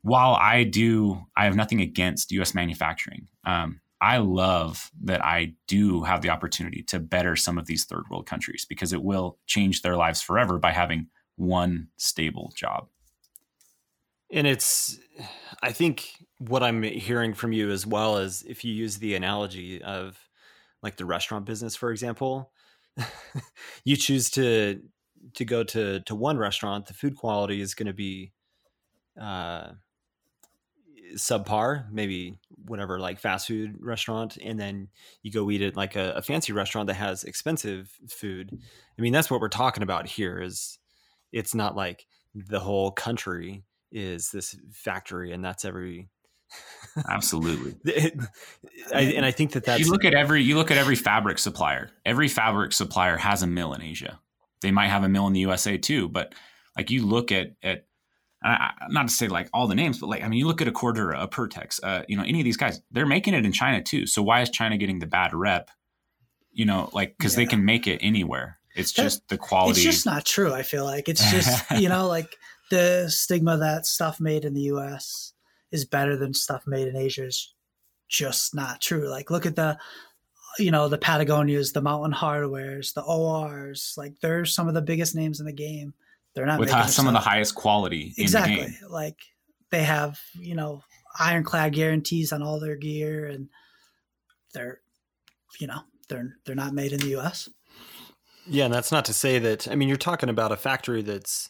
[0.03, 3.29] while I do I have nothing against US manufacturing.
[3.45, 8.05] Um, I love that I do have the opportunity to better some of these third
[8.11, 12.89] world countries because it will change their lives forever by having one stable job.
[14.31, 14.99] And it's,
[15.63, 19.81] I think what I'm hearing from you as well is if you use the analogy
[19.83, 20.19] of
[20.83, 22.51] like the restaurant business, for example,
[23.85, 24.81] you choose to
[25.35, 28.33] to go to to one restaurant, the food quality is going to be
[29.21, 29.73] uh,
[31.15, 34.89] subpar, maybe whatever like fast food restaurant, and then
[35.23, 38.51] you go eat at like a, a fancy restaurant that has expensive food.
[38.99, 40.41] I mean, that's what we're talking about here.
[40.41, 40.79] Is
[41.33, 46.09] it's not like the whole country is this factory and that's every
[47.09, 47.75] Absolutely.
[48.95, 51.39] I, and I think that that's you look at every you look at every fabric
[51.39, 51.91] supplier.
[52.05, 54.21] Every fabric supplier has a mill in Asia.
[54.63, 56.35] They might have a mill in the USA too, but
[56.77, 57.87] like you look at at
[58.43, 60.69] I, not to say like all the names, but like I mean, you look at
[60.69, 63.53] a Cordura, a Pertex, uh, you know, any of these guys, they're making it in
[63.53, 64.07] China too.
[64.07, 65.71] So why is China getting the bad rep?
[66.53, 67.45] You know, like because yeah.
[67.45, 68.59] they can make it anywhere.
[68.75, 69.81] It's that, just the quality.
[69.81, 70.53] It's just not true.
[70.53, 72.37] I feel like it's just you know like
[72.71, 75.33] the stigma that stuff made in the U.S
[75.71, 77.55] is better than stuff made in Asia is
[78.09, 79.09] just not true.
[79.09, 79.79] Like look at the
[80.59, 83.95] you know the Patagonias, the Mountain Hardwears, the ORs.
[83.97, 85.95] Like they're some of the biggest names in the game.
[86.37, 87.07] They're not with some stuff.
[87.07, 88.13] of the highest quality.
[88.19, 88.57] Exactly.
[88.57, 88.75] The game.
[88.91, 89.17] like
[89.71, 90.83] they have you know
[91.19, 93.49] ironclad guarantees on all their gear, and
[94.53, 94.81] they're
[95.59, 95.81] you know
[96.11, 97.49] they're they're not made in the U.S.
[98.47, 99.67] Yeah, and that's not to say that.
[99.67, 101.49] I mean, you're talking about a factory that's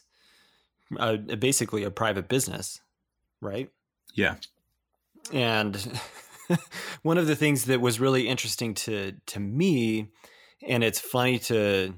[0.97, 2.79] uh, basically a private business,
[3.41, 3.69] right?
[4.15, 4.35] Yeah.
[5.33, 5.99] And
[7.01, 10.07] one of the things that was really interesting to to me,
[10.65, 11.93] and it's funny to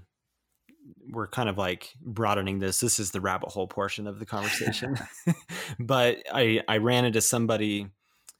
[1.11, 2.79] we're kind of like broadening this.
[2.79, 4.95] This is the rabbit hole portion of the conversation.
[5.79, 7.87] but I I ran into somebody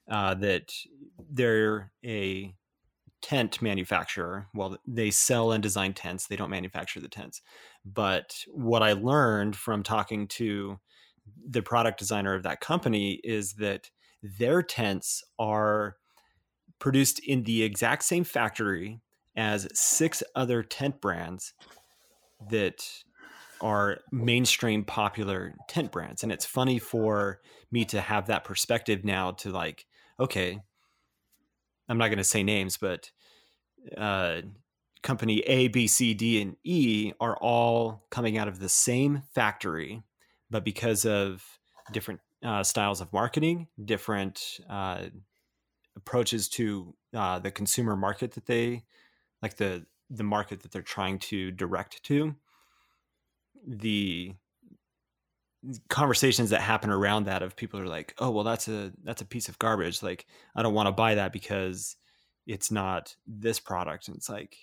[0.10, 0.74] uh, that
[1.30, 2.54] they're a
[3.22, 4.48] tent manufacturer.
[4.54, 6.28] Well, they sell and design tents.
[6.28, 7.42] They don't manufacture the tents.
[7.86, 10.80] But what I learned from talking to
[11.48, 13.90] the product designer of that company is that
[14.24, 15.98] their tents are
[16.80, 19.02] produced in the exact same factory
[19.36, 21.54] as six other tent brands
[22.50, 22.88] that
[23.62, 26.24] are mainstream popular tent brands.
[26.24, 29.86] And it's funny for me to have that perspective now to like
[30.20, 30.60] okay
[31.88, 33.12] i'm not going to say names but
[33.98, 34.42] uh,
[35.02, 40.02] company a b c d and e are all coming out of the same factory
[40.50, 41.44] but because of
[41.92, 45.06] different uh, styles of marketing, different uh,
[45.96, 48.84] approaches to uh, the consumer market that they
[49.42, 52.36] like the the market that they're trying to direct to,
[53.66, 54.34] the
[55.89, 59.26] conversations that happen around that of people are like, oh well, that's a that's a
[59.26, 60.01] piece of garbage.
[60.01, 61.95] Like I don't want to buy that because
[62.47, 64.07] it's not this product.
[64.07, 64.57] And it's like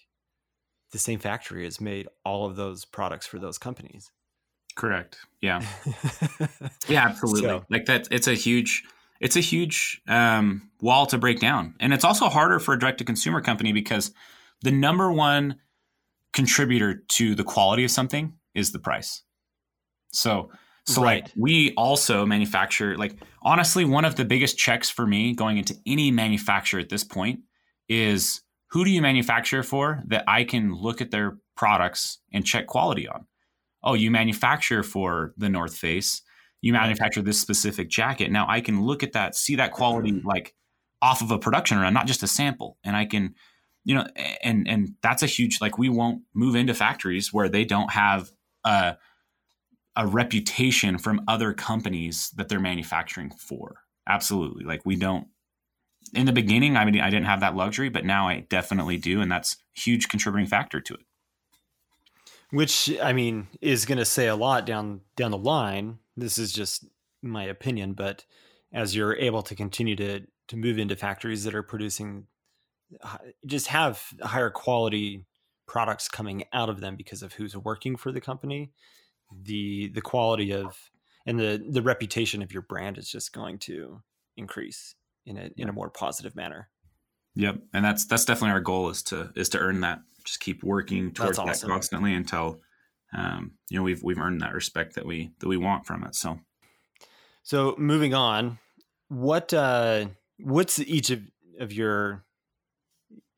[0.92, 4.11] the same factory has made all of those products for those companies.
[4.74, 5.18] Correct.
[5.40, 5.62] Yeah.
[6.88, 7.42] yeah, absolutely.
[7.42, 8.84] So, like that it's a huge
[9.20, 11.74] it's a huge um, wall to break down.
[11.80, 14.12] And it's also harder for a direct to consumer company because
[14.62, 15.57] the number one
[16.32, 19.22] contributor to the quality of something is the price.
[20.12, 20.50] So
[20.86, 21.24] so right.
[21.24, 25.74] like we also manufacture like honestly one of the biggest checks for me going into
[25.84, 27.40] any manufacturer at this point
[27.88, 28.40] is
[28.70, 33.09] who do you manufacture for that I can look at their products and check quality
[33.09, 33.26] on
[33.86, 36.20] oh, you manufacture for the North Face,
[36.61, 38.30] you manufacture this specific jacket.
[38.30, 40.54] Now I can look at that, see that quality like
[41.00, 43.34] off of a production run, not just a sample, and I can,
[43.87, 44.05] you know,
[44.43, 48.30] and and that's a huge like we won't move into factories where they don't have
[48.64, 48.97] a
[49.95, 53.76] a reputation from other companies that they're manufacturing for.
[54.09, 55.28] Absolutely, like we don't.
[56.14, 59.20] In the beginning, I mean, I didn't have that luxury, but now I definitely do,
[59.20, 61.01] and that's huge contributing factor to it.
[62.51, 65.99] which I mean is going to say a lot down down the line.
[66.16, 66.87] This is just
[67.22, 68.24] my opinion, but
[68.72, 72.26] as you're able to continue to to move into factories that are producing
[73.47, 75.24] just have higher quality
[75.66, 78.70] products coming out of them because of who's working for the company
[79.43, 80.91] the the quality of
[81.26, 84.01] and the the reputation of your brand is just going to
[84.37, 86.68] increase in a in a more positive manner.
[87.34, 90.01] Yep and that's that's definitely our goal is to is to earn that.
[90.24, 91.68] Just keep working towards awesome.
[91.68, 92.61] that constantly until
[93.16, 96.14] um, you know we've we've earned that respect that we that we want from it
[96.14, 96.41] so.
[97.43, 98.59] So moving on
[99.09, 100.07] what uh
[100.39, 101.22] what's each of,
[101.61, 102.24] of your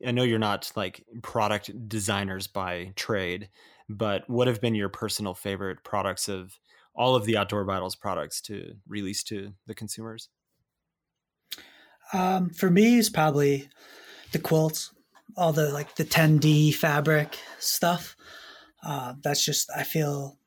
[0.05, 3.49] I know you're not like product designers by trade,
[3.89, 6.57] but what have been your personal favorite products of
[6.95, 10.29] all of the Outdoor Vitals products to release to the consumers?
[12.13, 13.69] Um, for me, it's probably
[14.31, 14.91] the quilts,
[15.35, 18.15] all the like the 10D fabric stuff.
[18.83, 20.37] Uh, that's just I feel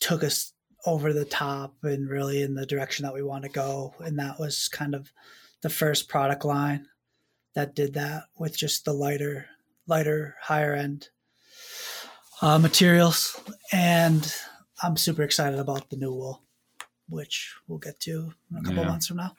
[0.00, 0.52] took us
[0.86, 4.38] over the top and really in the direction that we want to go, and that
[4.38, 5.12] was kind of
[5.62, 6.86] the first product line
[7.56, 9.46] that did that with just the lighter,
[9.86, 11.08] lighter, higher end
[12.42, 13.40] uh, materials.
[13.72, 14.30] And
[14.82, 16.42] I'm super excited about the new wool,
[17.08, 18.88] which we'll get to in a couple yeah.
[18.88, 19.34] months from now.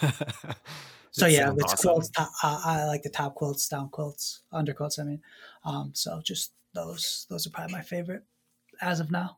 [1.12, 1.90] so yeah, it's awesome.
[1.92, 2.10] quilts.
[2.18, 4.98] Uh, I like the top quilts, down quilts, under quilts.
[4.98, 5.22] I mean,
[5.64, 7.26] um, so just those.
[7.30, 8.24] Those are probably my favorite
[8.82, 9.36] as of now.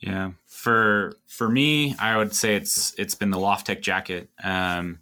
[0.00, 4.30] Yeah, for for me, I would say it's it's been the LoftTek jacket.
[4.42, 4.98] Um,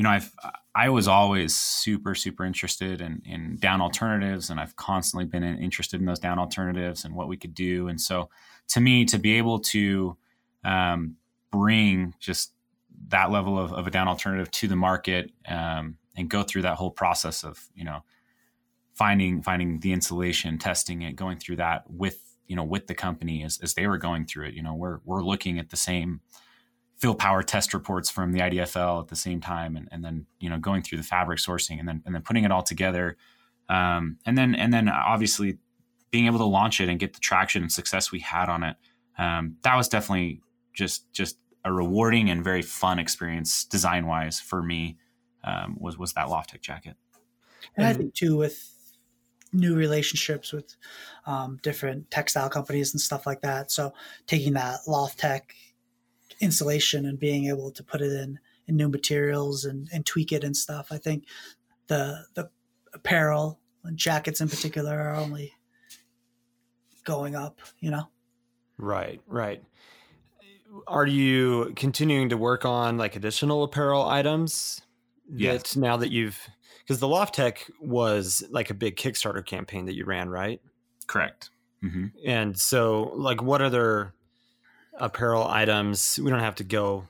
[0.00, 0.34] you know, I've
[0.74, 6.00] I was always super super interested in in down alternatives, and I've constantly been interested
[6.00, 7.86] in those down alternatives and what we could do.
[7.88, 8.30] And so,
[8.68, 10.16] to me, to be able to
[10.64, 11.16] um,
[11.52, 12.54] bring just
[13.08, 16.76] that level of, of, a down alternative to the market um, and go through that
[16.76, 18.02] whole process of you know
[18.94, 23.44] finding finding the insulation, testing it, going through that with you know with the company
[23.44, 24.54] as, as they were going through it.
[24.54, 26.22] You know, we're we're looking at the same
[27.00, 30.50] fill power test reports from the IDFL at the same time, and, and then you
[30.50, 33.16] know going through the fabric sourcing and then and then putting it all together,
[33.68, 35.58] um, and then and then obviously
[36.10, 38.76] being able to launch it and get the traction and success we had on it.
[39.16, 40.42] Um, that was definitely
[40.74, 44.98] just just a rewarding and very fun experience design wise for me.
[45.42, 46.96] Um, was was that LoftTek jacket,
[47.76, 48.76] and I think too with
[49.52, 50.76] new relationships with
[51.26, 53.70] um, different textile companies and stuff like that.
[53.72, 53.92] So
[54.26, 55.40] taking that LoftTek
[56.40, 60.44] insulation and being able to put it in, in new materials and, and tweak it
[60.44, 60.88] and stuff.
[60.90, 61.24] I think
[61.86, 62.50] the the
[62.92, 65.52] apparel and jackets in particular are only
[67.04, 68.08] going up, you know?
[68.78, 69.62] Right, right.
[70.86, 74.82] Are you continuing to work on like additional apparel items?
[75.32, 75.76] Yes.
[75.76, 76.48] now that you've
[76.80, 80.60] because the LoftTek was like a big Kickstarter campaign that you ran, right?
[81.06, 81.50] Correct.
[81.84, 82.06] Mm-hmm.
[82.26, 84.12] And so, like, what other
[85.00, 86.18] apparel items.
[86.22, 87.08] We don't have to go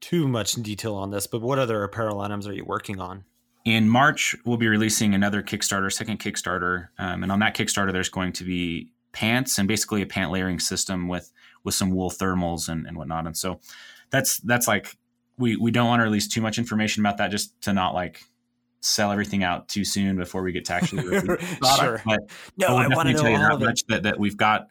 [0.00, 3.24] too much detail on this, but what other apparel items are you working on?
[3.64, 8.10] In March, we'll be releasing another Kickstarter, second Kickstarter, um, and on that Kickstarter, there's
[8.10, 11.32] going to be pants and basically a pant layering system with
[11.62, 13.26] with some wool thermals and, and whatnot.
[13.26, 13.60] And so
[14.10, 14.98] that's that's like
[15.38, 18.22] we we don't want to release too much information about that, just to not like
[18.84, 21.02] sell everything out too soon before we get to actually
[21.78, 22.02] sure.
[22.04, 22.20] But
[22.56, 24.68] no, I, I want to tell you how much that, that we've got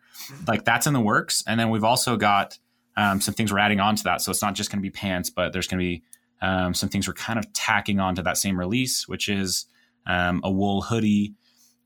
[0.48, 2.58] like that's in the works, and then we've also got
[2.96, 4.22] um, some things we're adding on to that.
[4.22, 6.04] So it's not just going to be pants, but there's going to be
[6.42, 9.66] um, some things we're kind of tacking onto that same release, which is
[10.06, 11.34] um, a wool hoodie,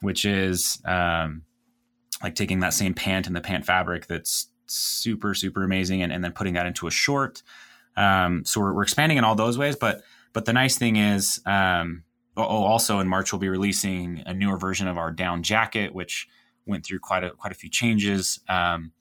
[0.01, 1.43] which is um,
[2.21, 6.23] like taking that same pant and the pant fabric that's super super amazing, and, and
[6.23, 7.41] then putting that into a short.
[7.95, 10.01] Um, so we're, we're expanding in all those ways, but
[10.33, 12.03] but the nice thing is um,
[12.37, 15.93] Oh, oh, also in March we'll be releasing a newer version of our down jacket,
[15.93, 16.27] which
[16.67, 18.39] went through quite a quite a few changes.
[18.47, 18.91] Um,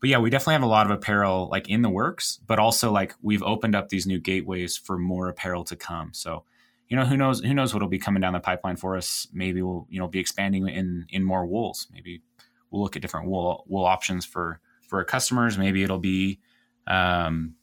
[0.00, 2.90] but yeah, we definitely have a lot of apparel like in the works, but also
[2.90, 6.12] like we've opened up these new gateways for more apparel to come.
[6.12, 6.44] So,
[6.88, 9.28] you know, who knows who knows what'll be coming down the pipeline for us.
[9.32, 11.86] Maybe we'll you know be expanding in in more wools.
[11.92, 12.22] Maybe
[12.70, 15.56] we'll look at different wool wool options for for our customers.
[15.56, 16.40] Maybe it'll be,
[16.86, 17.54] um,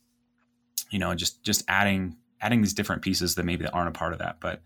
[0.92, 4.20] you know, just just adding adding these different pieces that maybe aren't a part of
[4.20, 4.62] that, but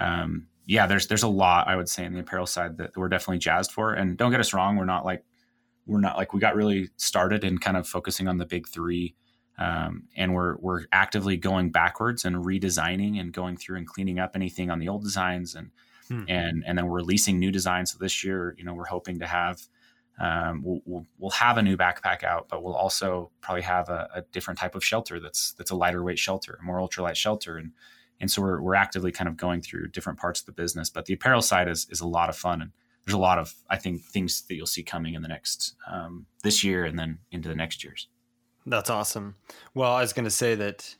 [0.00, 3.08] um, yeah, there's there's a lot I would say in the apparel side that we're
[3.08, 3.92] definitely jazzed for.
[3.92, 5.24] And don't get us wrong, we're not like
[5.86, 9.14] we're not like we got really started in kind of focusing on the big three,
[9.58, 14.32] um, and we're we're actively going backwards and redesigning and going through and cleaning up
[14.34, 15.70] anything on the old designs and
[16.08, 16.24] hmm.
[16.28, 17.92] and and then we're releasing new designs.
[17.92, 19.60] So this year, you know, we're hoping to have
[20.20, 24.06] um, we'll, we'll, we'll, have a new backpack out, but we'll also probably have a,
[24.16, 27.56] a, different type of shelter that's that's a lighter weight shelter, a more ultralight shelter,
[27.56, 27.72] and
[28.20, 31.06] and so we're, we're actively kind of going through different parts of the business but
[31.06, 32.72] the apparel side is, is a lot of fun and
[33.04, 36.26] there's a lot of I think things that you'll see coming in the next um,
[36.42, 38.08] this year and then into the next years.
[38.66, 39.36] That's awesome.
[39.74, 40.94] Well, I was going to say that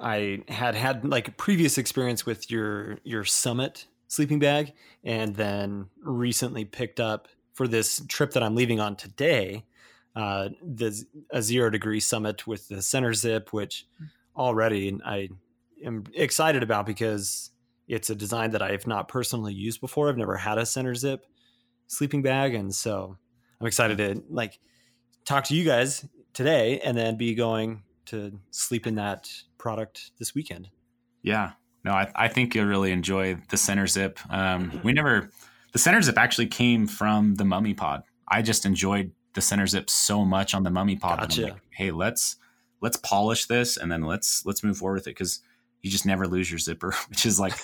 [0.00, 6.64] I had had like previous experience with your your summit sleeping bag, and then recently
[6.64, 9.64] picked up for this trip that I'm leaving on today,
[10.14, 13.86] uh, the a zero degree summit with the center zip, which
[14.36, 15.30] already I
[15.84, 17.50] am excited about because
[17.88, 20.08] it's a design that I have not personally used before.
[20.08, 21.24] I've never had a center zip
[21.86, 23.16] sleeping bag, and so
[23.60, 24.58] I'm excited to like
[25.24, 30.34] talk to you guys today, and then be going to sleep in that product this
[30.34, 30.68] weekend.
[31.22, 31.52] Yeah,
[31.84, 34.18] no, I, I think you'll really enjoy the center zip.
[34.30, 35.30] Um, we never,
[35.72, 38.02] the center zip actually came from the mummy pod.
[38.28, 41.20] I just enjoyed the center zip so much on the mummy pod.
[41.20, 41.42] Gotcha.
[41.42, 42.36] Like, hey, let's
[42.80, 45.40] let's polish this and then let's let's move forward with it because
[45.86, 47.54] you just never lose your zipper, which is like,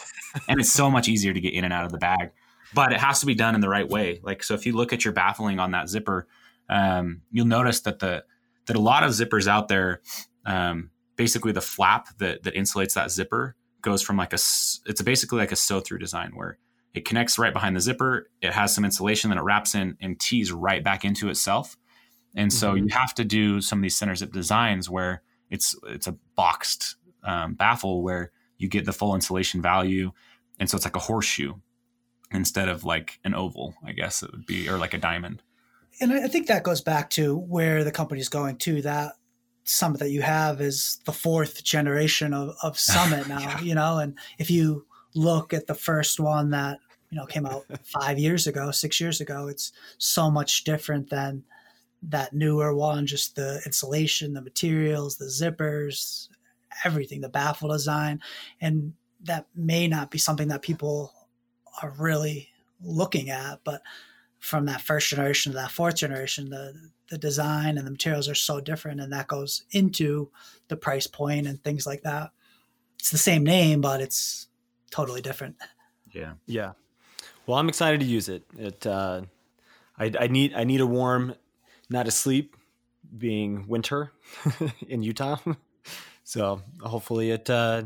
[0.49, 2.31] and it's so much easier to get in and out of the bag.
[2.73, 4.21] But it has to be done in the right way.
[4.23, 6.27] Like so, if you look at your baffling on that zipper,
[6.71, 8.25] um, you'll notice that the
[8.67, 10.01] that a lot of zippers out there,
[10.47, 14.39] um, basically the flap that that insulates that zipper goes from like a
[14.87, 16.57] it's basically like a sew through design where
[16.95, 18.31] it connects right behind the zipper.
[18.41, 21.77] It has some insulation, then it wraps in and tees right back into itself.
[22.35, 22.85] And so mm-hmm.
[22.85, 26.97] you have to do some of these center zip designs where it's it's a boxed
[27.25, 30.13] um, baffle where you get the full insulation value,
[30.59, 31.55] and so it's like a horseshoe
[32.33, 35.43] instead of like an oval, I guess it would be, or like a diamond.
[36.01, 38.83] And I think that goes back to where the company's going to.
[38.83, 39.13] That
[39.65, 43.61] summit that you have is the fourth generation of, of summit now, yeah.
[43.61, 46.79] you know, and if you look at the first one that,
[47.11, 51.45] you know, came out five years ago, six years ago, it's so much different than
[52.03, 56.29] that newer one, just the insulation, the materials, the zippers,
[56.85, 58.21] everything, the baffle design.
[58.61, 58.95] And
[59.25, 61.13] that may not be something that people
[61.83, 62.49] are really
[62.81, 63.83] looking at, but
[64.39, 66.75] from that first generation to that fourth generation, the
[67.09, 70.31] the design and the materials are so different, and that goes into
[70.69, 72.33] the price point and things like that.
[72.99, 74.49] It's the same name, but it's
[74.91, 75.57] totally different.
[76.11, 76.73] Yeah, yeah.
[77.47, 78.45] Well, I'm excited to use it.
[78.59, 79.23] It uh,
[79.99, 81.35] I, I need I need a warm
[81.89, 82.57] not asleep
[83.17, 84.13] being winter
[84.89, 85.37] in Utah.
[86.33, 87.83] so hopefully it uh,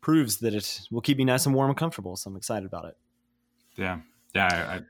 [0.00, 2.14] proves that it will keep me nice and warm and comfortable.
[2.14, 2.96] So I'm excited about it.
[3.76, 3.98] Yeah.
[4.36, 4.46] Yeah.
[4.46, 4.80] I, I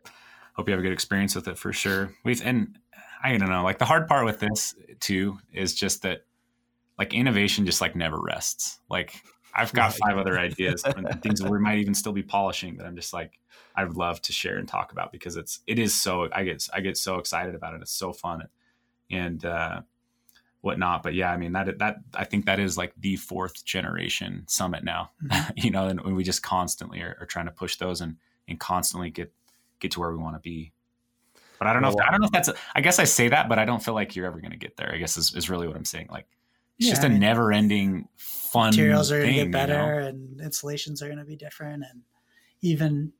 [0.53, 2.13] hope you have a good experience with it for sure.
[2.23, 2.79] We've, and
[3.25, 6.27] I don't know, like the hard part with this too is just that
[6.99, 8.79] like innovation just like never rests.
[8.91, 9.23] Like
[9.55, 12.87] I've got five other ideas and things that we might even still be polishing that
[12.87, 13.41] I'm just like,
[13.75, 16.69] I would love to share and talk about because it's, it is so, I get,
[16.75, 17.81] I get so excited about it.
[17.81, 18.43] It's so fun
[19.11, 19.81] and, uh,
[20.61, 21.03] whatnot.
[21.03, 24.85] But yeah, I mean that that I think that is like the fourth generation summit
[24.85, 25.11] now.
[25.25, 25.53] Mm-hmm.
[25.57, 28.17] you know, and we just constantly are, are, trying to push those and
[28.49, 29.33] and constantly get
[29.81, 30.73] get to where we want to be.
[31.59, 31.89] But I don't know.
[31.89, 32.49] If, I don't know if that's.
[32.49, 34.57] A, I guess I say that, but I don't feel like you're ever going to
[34.57, 34.93] get there.
[34.95, 36.09] I guess is, is really what I'm saying.
[36.11, 36.27] Like
[36.79, 38.71] it's yeah, just a I mean, never-ending fun.
[38.71, 40.07] Materials are going to get better, you know?
[40.07, 42.03] and installations are going to be different, and
[42.63, 43.13] even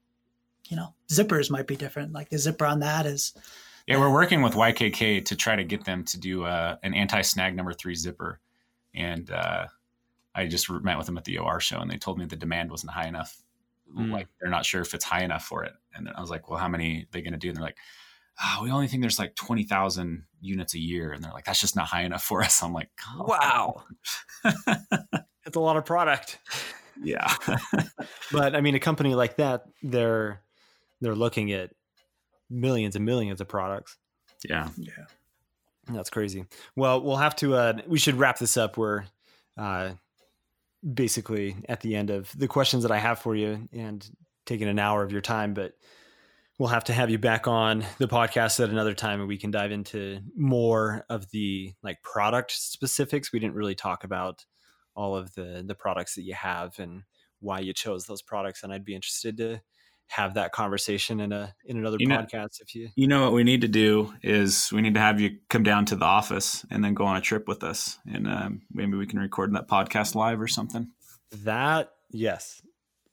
[0.69, 2.13] you know zippers might be different.
[2.13, 3.35] Like the zipper on that is.
[3.89, 7.57] Yeah, we're working with YKK to try to get them to do uh, an anti-snag
[7.57, 8.39] number three zipper,
[8.95, 9.67] and uh,
[10.35, 12.71] I just met with them at the OR show, and they told me the demand
[12.71, 13.35] wasn't high enough.
[13.97, 14.13] Mm.
[14.13, 15.73] Like they're not sure if it's high enough for it.
[15.95, 17.79] And I was like, "Well, how many are they going to do?" And they're like,
[18.43, 21.13] oh, we only think there's like 20,000 units a year.
[21.13, 22.63] And they're like, that's just not high enough for us.
[22.63, 23.25] I'm like, oh.
[23.25, 23.83] wow.
[25.45, 26.39] That's a lot of product.
[27.03, 27.35] Yeah.
[28.33, 30.43] but I mean, a company like that, they're,
[31.01, 31.71] they're looking at
[32.51, 33.97] millions and millions of products.
[34.49, 34.69] Yeah.
[34.77, 35.05] Yeah.
[35.89, 36.45] That's crazy.
[36.77, 38.77] Well, we'll have to, uh, we should wrap this up.
[38.77, 39.05] We're,
[39.57, 39.93] uh,
[40.95, 44.09] basically at the end of the questions that I have for you and
[44.47, 45.75] taking an hour of your time, but
[46.59, 49.51] we'll have to have you back on the podcast at another time and we can
[49.51, 54.45] dive into more of the like product specifics we didn't really talk about
[54.95, 57.05] all of the the products that you have and
[57.41, 59.61] why you chose those products and i'd be interested to
[60.09, 63.33] have that conversation in a in another you podcast know, if you you know what
[63.33, 66.65] we need to do is we need to have you come down to the office
[66.71, 69.69] and then go on a trip with us and um, maybe we can record that
[69.69, 70.89] podcast live or something.
[71.45, 72.63] That yes.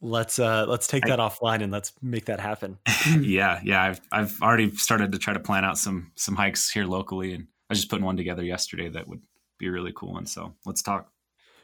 [0.02, 2.78] Let's uh let's take that I, offline and let's make that happen.
[3.20, 6.84] Yeah yeah i've i've already started to try to plan out some some hikes here
[6.84, 9.22] locally and i was just putting one together yesterday that would
[9.58, 11.10] be a really cool one so let's talk.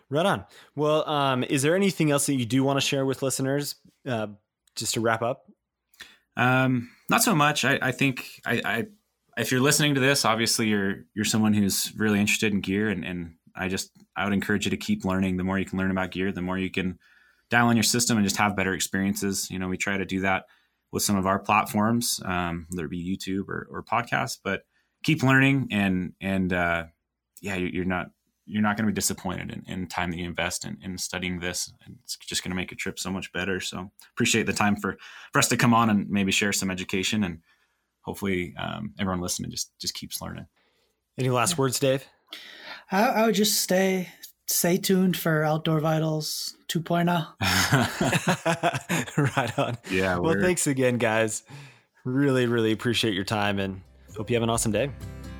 [0.09, 0.45] Right on.
[0.77, 3.75] Well um is there anything else that you do want to share with listeners
[4.07, 4.29] uh
[4.77, 5.45] just to wrap up
[6.37, 8.87] um not so much i i think i i
[9.37, 13.05] if you're listening to this obviously you're you're someone who's really interested in gear and
[13.05, 15.91] and i just i would encourage you to keep learning the more you can learn
[15.91, 16.99] about gear the more you can
[17.53, 19.49] dial in your system and just have better experiences.
[19.51, 20.47] You know, we try to do that
[20.91, 24.39] with some of our platforms, um, whether it be YouTube or, or podcasts.
[24.43, 24.63] But
[25.05, 26.85] keep learning, and and uh,
[27.41, 28.07] yeah, you're not
[28.53, 31.41] you're not going to be disappointed in, in time that you invest in, in studying
[31.41, 31.73] this.
[32.05, 33.61] It's just going to make your trip so much better.
[33.61, 34.99] So appreciate the time for
[35.33, 37.39] for us to come on and maybe share some education, and
[38.03, 40.47] hopefully um, everyone listening just just keeps learning.
[41.19, 42.05] Any last words, Dave?
[42.91, 44.09] I, I would just stay
[44.47, 47.27] stay tuned for Outdoor Vitals 2.0.
[49.37, 49.79] right on.
[49.91, 50.19] Yeah.
[50.19, 51.43] Well, thanks again, guys.
[52.05, 53.81] Really, really appreciate your time and
[54.15, 54.91] hope you have an awesome day.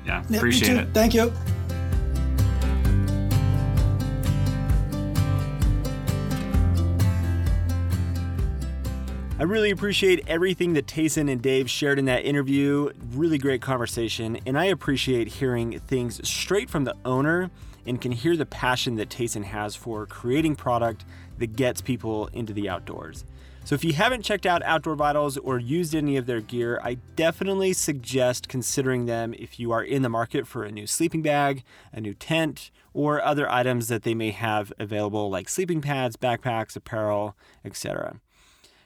[0.05, 0.87] Yeah, appreciate it.
[0.93, 1.31] Thank you.
[9.43, 12.91] I really appreciate everything that Tayson and Dave shared in that interview.
[13.11, 14.39] Really great conversation.
[14.45, 17.51] And I appreciate hearing things straight from the owner
[17.85, 21.03] and can hear the passion that Tayson has for creating product
[21.39, 23.25] that gets people into the outdoors.
[23.65, 26.93] So if you haven't checked out Outdoor Vitals or used any of their gear, I
[27.17, 31.65] definitely suggest considering them if you are in the market for a new sleeping bag,
[31.91, 36.77] a new tent, or other items that they may have available like sleeping pads, backpacks,
[36.77, 37.35] apparel,
[37.65, 38.21] etc.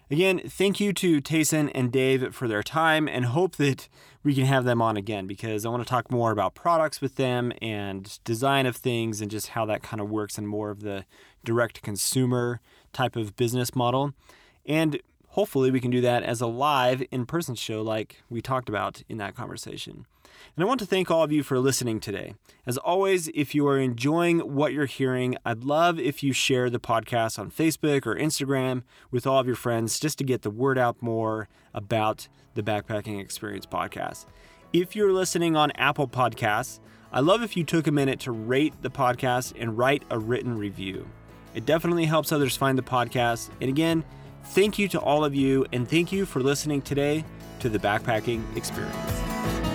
[0.10, 3.90] Again, thank you to Tayson and Dave for their time and hope that
[4.24, 7.16] we can have them on again because I want to talk more about products with
[7.16, 10.80] them and design of things and just how that kind of works in more of
[10.80, 11.04] the
[11.44, 12.62] direct consumer
[12.94, 14.14] type of business model.
[14.66, 18.70] And hopefully we can do that as a live in person show like we talked
[18.70, 20.06] about in that conversation.
[20.56, 22.36] And I want to thank all of you for listening today.
[22.66, 26.80] As always, if you are enjoying what you're hearing, I'd love if you share the
[26.80, 30.78] podcast on Facebook or Instagram with all of your friends just to get the word
[30.78, 34.26] out more about the Backpacking Experience podcast.
[34.74, 36.80] If you're listening on Apple Podcasts,
[37.12, 40.58] I love if you took a minute to rate the podcast and write a written
[40.58, 41.08] review.
[41.56, 43.50] It definitely helps others find the podcast.
[43.62, 44.04] And again,
[44.44, 47.24] thank you to all of you, and thank you for listening today
[47.60, 49.67] to the Backpacking Experience.